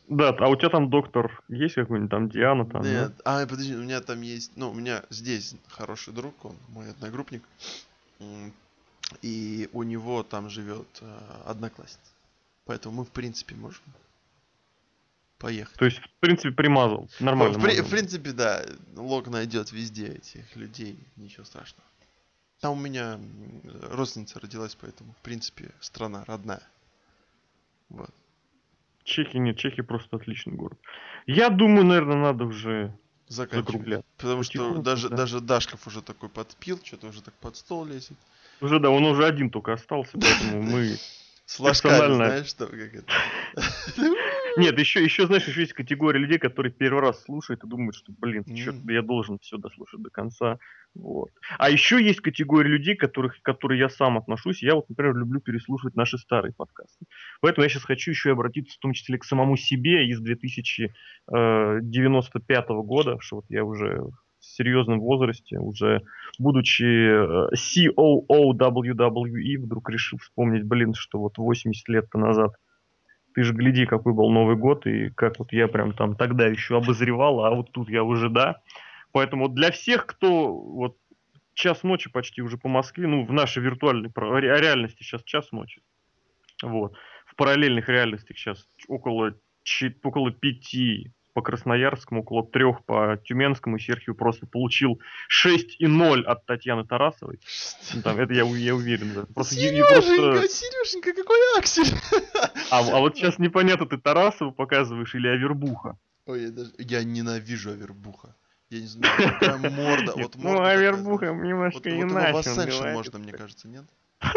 [0.08, 2.82] Да, а у тебя там доктор есть какой-нибудь там Диана там?
[2.82, 2.90] да?
[2.90, 6.90] Нет, а, подожди, у меня там есть, ну, у меня здесь хороший друг, он мой
[6.90, 7.42] одногруппник,
[9.22, 12.12] и у него там живет э, одноклассница.
[12.64, 13.82] Поэтому мы, в принципе, можем
[15.42, 15.76] поехать.
[15.76, 17.10] То есть, в принципе, примазал.
[17.18, 17.58] Ну, Нормально.
[17.58, 18.64] в, при- в принципе, да,
[18.96, 21.84] Лок найдет везде этих людей, ничего страшного.
[22.60, 23.18] Там у меня
[23.90, 26.62] родственница родилась, поэтому, в принципе, страна родная.
[27.88, 28.10] Вот.
[29.02, 30.78] Чехия нет, Чехия просто отличный город.
[31.26, 34.06] Я думаю, наверное, надо уже закругляться.
[34.16, 35.16] Потому что даже, да.
[35.16, 38.16] даже Дашков уже такой подпил, что-то уже так под стол лезет.
[38.60, 40.96] Уже да, он уже один только остался, поэтому мы...
[41.44, 42.14] С Персонально.
[42.14, 43.12] знаешь, что, как это.
[44.56, 48.12] Нет, еще, еще, знаешь, еще есть категория людей, которые первый раз слушают и думают, что,
[48.18, 48.88] блин, черт, М.
[48.90, 50.58] я должен все дослушать до конца.
[50.94, 51.30] Вот.
[51.58, 54.62] А еще есть категория людей, которых, к которой я сам отношусь.
[54.62, 57.06] Я вот, например, люблю переслушивать наши старые подкасты.
[57.40, 62.68] Поэтому я сейчас хочу еще и обратиться в том числе к самому себе из 2095
[62.68, 64.02] года, что вот я уже
[64.38, 66.02] в серьезном возрасте, уже
[66.38, 72.54] будучи э, COO WWE, вдруг решил вспомнить, блин, что вот 80 лет назад
[73.34, 76.76] ты же гляди, какой был Новый год, и как вот я прям там тогда еще
[76.76, 78.60] обозревал, а вот тут я уже да.
[79.12, 80.96] Поэтому для всех, кто вот
[81.54, 85.82] час ночи почти уже по Москве, ну, в нашей виртуальной реальности сейчас час ночи.
[86.62, 86.94] Вот.
[87.26, 89.34] В параллельных реальностях сейчас около,
[90.02, 93.78] около пяти по Красноярскому, около трех по Тюменскому.
[93.78, 95.00] Серхио просто получил
[95.44, 97.40] 6,0 от Татьяны Тарасовой.
[97.94, 99.12] Ну, там, это я, я уверен.
[99.14, 99.26] да.
[99.34, 101.94] Просто, е- просто- Сереженька, Сереженька, какой аксель!
[102.70, 105.98] А, а вот сейчас непонятно, ты Тарасову показываешь или Авербуха.
[106.26, 106.70] Ой, я, даже...
[106.78, 108.34] я ненавижу Авербуха.
[108.70, 110.12] Я не знаю, какая морда.
[110.16, 112.32] Вот ну, морда такая, Авербуха немножко Вот, вот иначе.
[112.32, 113.84] он Ascension можно, мне кажется, нет?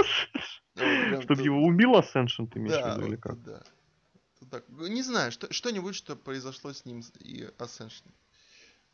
[0.76, 3.42] Вот Чтобы его убил Ascension, ты имеешь в виду, или вот как?
[3.44, 3.62] да.
[4.46, 8.12] Тут так, Не знаю, что, что-нибудь, что произошло с ним и Ascension.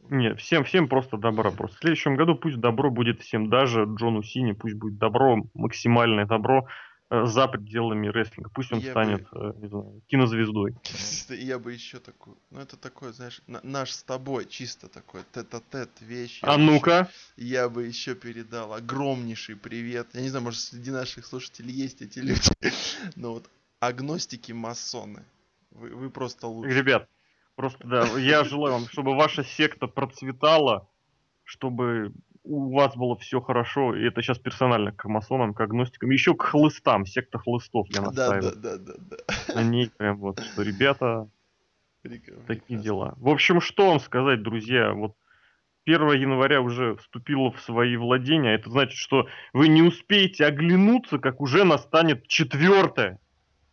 [0.09, 1.51] Нет, всем, всем просто добра.
[1.51, 6.25] Просто в следующем году пусть добро будет всем, даже Джону Сини, пусть будет добро, максимальное
[6.25, 6.67] добро.
[7.13, 8.49] э, за пределами рестлинга.
[8.53, 10.75] Пусть он Я станет, э, не знаю, кинозвездой.
[11.27, 15.89] Я бы еще такую, ну это такое, знаешь, на- наш с тобой чисто такой тет-а-тет
[15.99, 16.39] вещь.
[16.41, 20.07] Я А бы ну-ка, Я бы еще передал огромнейший привет.
[20.13, 22.49] Я не знаю, может среди наших слушателей есть эти люди.
[23.17, 23.49] Но вот
[23.81, 25.25] агностики-масоны.
[25.71, 26.73] Вы, вы просто лучше.
[26.77, 27.09] ребят,
[27.55, 30.89] просто да, я желаю вам, чтобы ваша секта процветала,
[31.43, 32.13] чтобы
[32.43, 36.43] у вас было все хорошо, и это сейчас персонально к масонам, к агностикам, еще к
[36.43, 38.55] хлыстам, секта хлыстов я Да, настаиваю.
[38.55, 39.53] да, да, да, да.
[39.53, 41.29] На ней прям вот, что ребята,
[42.03, 42.83] Прик- такие прекрасно.
[42.83, 43.13] дела.
[43.17, 45.15] В общем, что вам сказать, друзья, вот
[45.85, 51.41] 1 января уже вступило в свои владения, это значит, что вы не успеете оглянуться, как
[51.41, 53.19] уже настанет четвертое.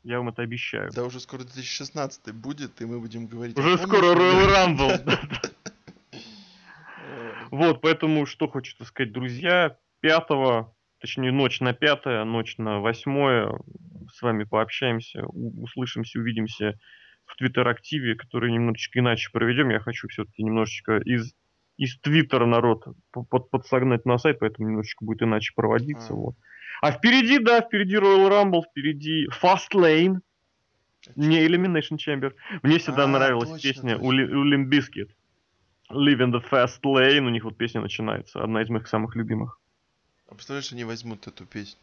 [0.08, 0.90] Я вам это обещаю.
[0.94, 3.58] Да уже скоро 2016 будет, и мы будем говорить.
[3.58, 5.20] Уже скоро Royal Rumble.
[7.50, 10.26] Вот, поэтому что хочется сказать, друзья, 5
[10.98, 13.60] точнее ночь на 5 ночь на 8
[14.10, 16.78] с вами пообщаемся, услышимся, увидимся
[17.26, 19.68] в Твиттер-активе, который немножечко иначе проведем.
[19.68, 21.34] Я хочу все-таки немножечко из
[21.76, 26.12] из Твиттера народ по- под- подсогнать на сайт, поэтому немножечко будет иначе проводиться.
[26.12, 26.16] А.
[26.16, 26.34] Вот.
[26.80, 30.18] А впереди, да, впереди Royal Rumble, впереди Fast Lane,
[31.16, 32.32] не Elimination Chamber.
[32.62, 34.12] Мне всегда А, нравилась точно, песня у, точно.
[34.12, 35.08] Ли- у Limp Bizkit.
[35.90, 39.58] Live in the Fast Lane, у них вот песня начинается, одна из моих самых любимых.
[40.28, 41.80] А представляешь, они возьмут эту песню?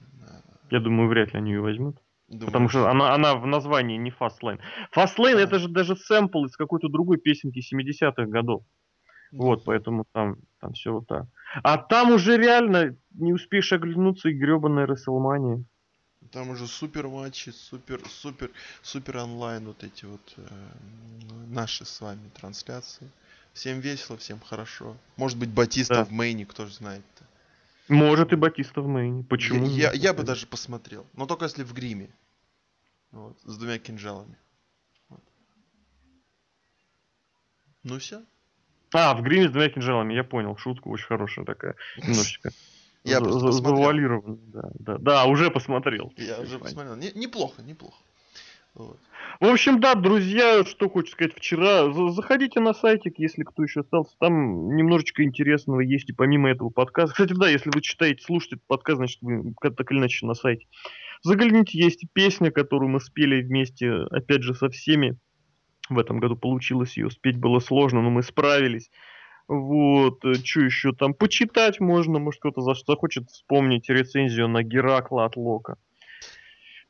[0.69, 1.97] Я думаю, вряд ли они ее возьмут.
[2.27, 4.59] Думаю, Потому что она, она в названии не Fast Lane.
[4.95, 5.41] Fast Lane А.
[5.41, 8.63] это же даже сэмпл из какой-то другой песенки 70-х годов.
[9.35, 11.25] Вот, поэтому там, там все вот так.
[11.61, 15.63] А там уже реально не успеешь оглянуться и гребаная Расселмания.
[16.31, 18.49] Там уже супер матчи, супер, супер,
[18.81, 20.43] супер онлайн вот эти вот э,
[21.47, 23.09] наши с вами трансляции.
[23.53, 24.95] Всем весело, всем хорошо.
[25.17, 26.05] Может быть, Батиста Да.
[26.05, 27.23] в мейне, кто же знает-то.
[27.87, 29.23] Может и Батиста в мейне.
[29.23, 29.65] Почему?
[29.65, 31.05] Я, я, я бы даже посмотрел.
[31.13, 32.09] Но только если в гриме.
[33.11, 34.37] Вот, с двумя кинжалами.
[35.09, 35.23] Вот.
[37.83, 38.23] Ну все.
[38.97, 40.55] А, в гриме с двумя кинжалами, я понял.
[40.57, 41.75] Шутка очень хорошая такая.
[41.97, 42.49] Немножечко.
[43.03, 43.75] Я за- просто за- посмотрел.
[43.77, 46.11] завуалированная, Да, да, да, уже посмотрел.
[46.17, 46.95] Я уже посмотрел.
[46.95, 47.97] Не- неплохо, неплохо.
[48.73, 48.97] Вот.
[49.39, 51.91] В общем, да, друзья, что хочу сказать вчера.
[51.93, 54.15] за- Заходите на сайтик, если кто еще остался.
[54.19, 57.13] Там немножечко интересного есть и помимо этого подкаста.
[57.13, 60.65] Кстати, да, если вы читаете, слушаете этот подкаст, значит, вы так или иначе на сайте.
[61.21, 65.17] Загляните, есть песня, которую мы спели вместе, опять же, со всеми.
[65.89, 68.89] В этом году получилось ее спеть было сложно, но мы справились.
[69.47, 71.13] Вот, что еще там?
[71.13, 75.77] Почитать можно, может кто-то за- захочет вспомнить рецензию на Геракла от Лока.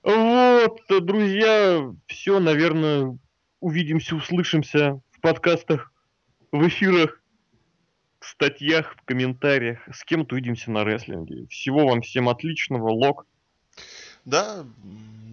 [0.04, 3.18] Вот, э, друзья, все, наверное,
[3.60, 5.91] увидимся, услышимся в подкастах,
[6.52, 7.22] в эфирах,
[8.20, 9.80] в статьях, в комментариях.
[9.91, 11.48] С кем-то увидимся на рестлинге.
[11.48, 13.26] Всего вам всем отличного, Лок.
[14.26, 14.65] Да,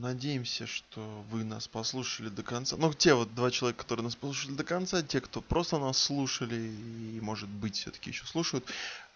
[0.02, 2.76] надеемся, что вы нас послушали до конца.
[2.76, 6.56] Ну, те вот два человека, которые нас послушали до конца, те, кто просто нас слушали
[6.56, 8.66] и, может быть, все-таки еще слушают,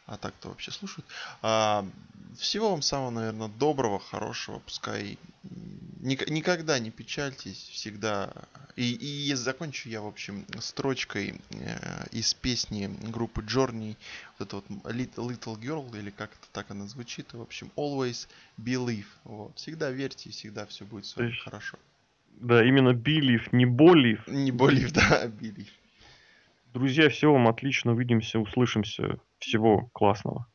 [0.06, 1.06] а так-то вообще слушают.
[1.42, 1.84] А,
[2.38, 5.18] всего вам самого, наверное, доброго, хорошего, пускай
[6.00, 8.30] ник- никогда не печальтесь, всегда.
[8.76, 8.92] И,
[9.30, 13.96] и закончу я, в общем, строчкой э, из песни группы Journey,
[14.38, 18.28] вот это вот Little, Little Girl, или как это так она звучит, в общем, Always
[18.58, 19.06] Believe.
[19.24, 19.56] Вот.
[19.56, 21.78] Всегда верьте, и всегда все будет с вами есть- хорошо.
[22.38, 24.26] Да, именно Билив, не Болив.
[24.28, 25.68] Не Believe, да, Believe.
[26.76, 27.92] Друзья, всего вам отлично.
[27.92, 29.18] Увидимся, услышимся.
[29.38, 30.46] Всего классного.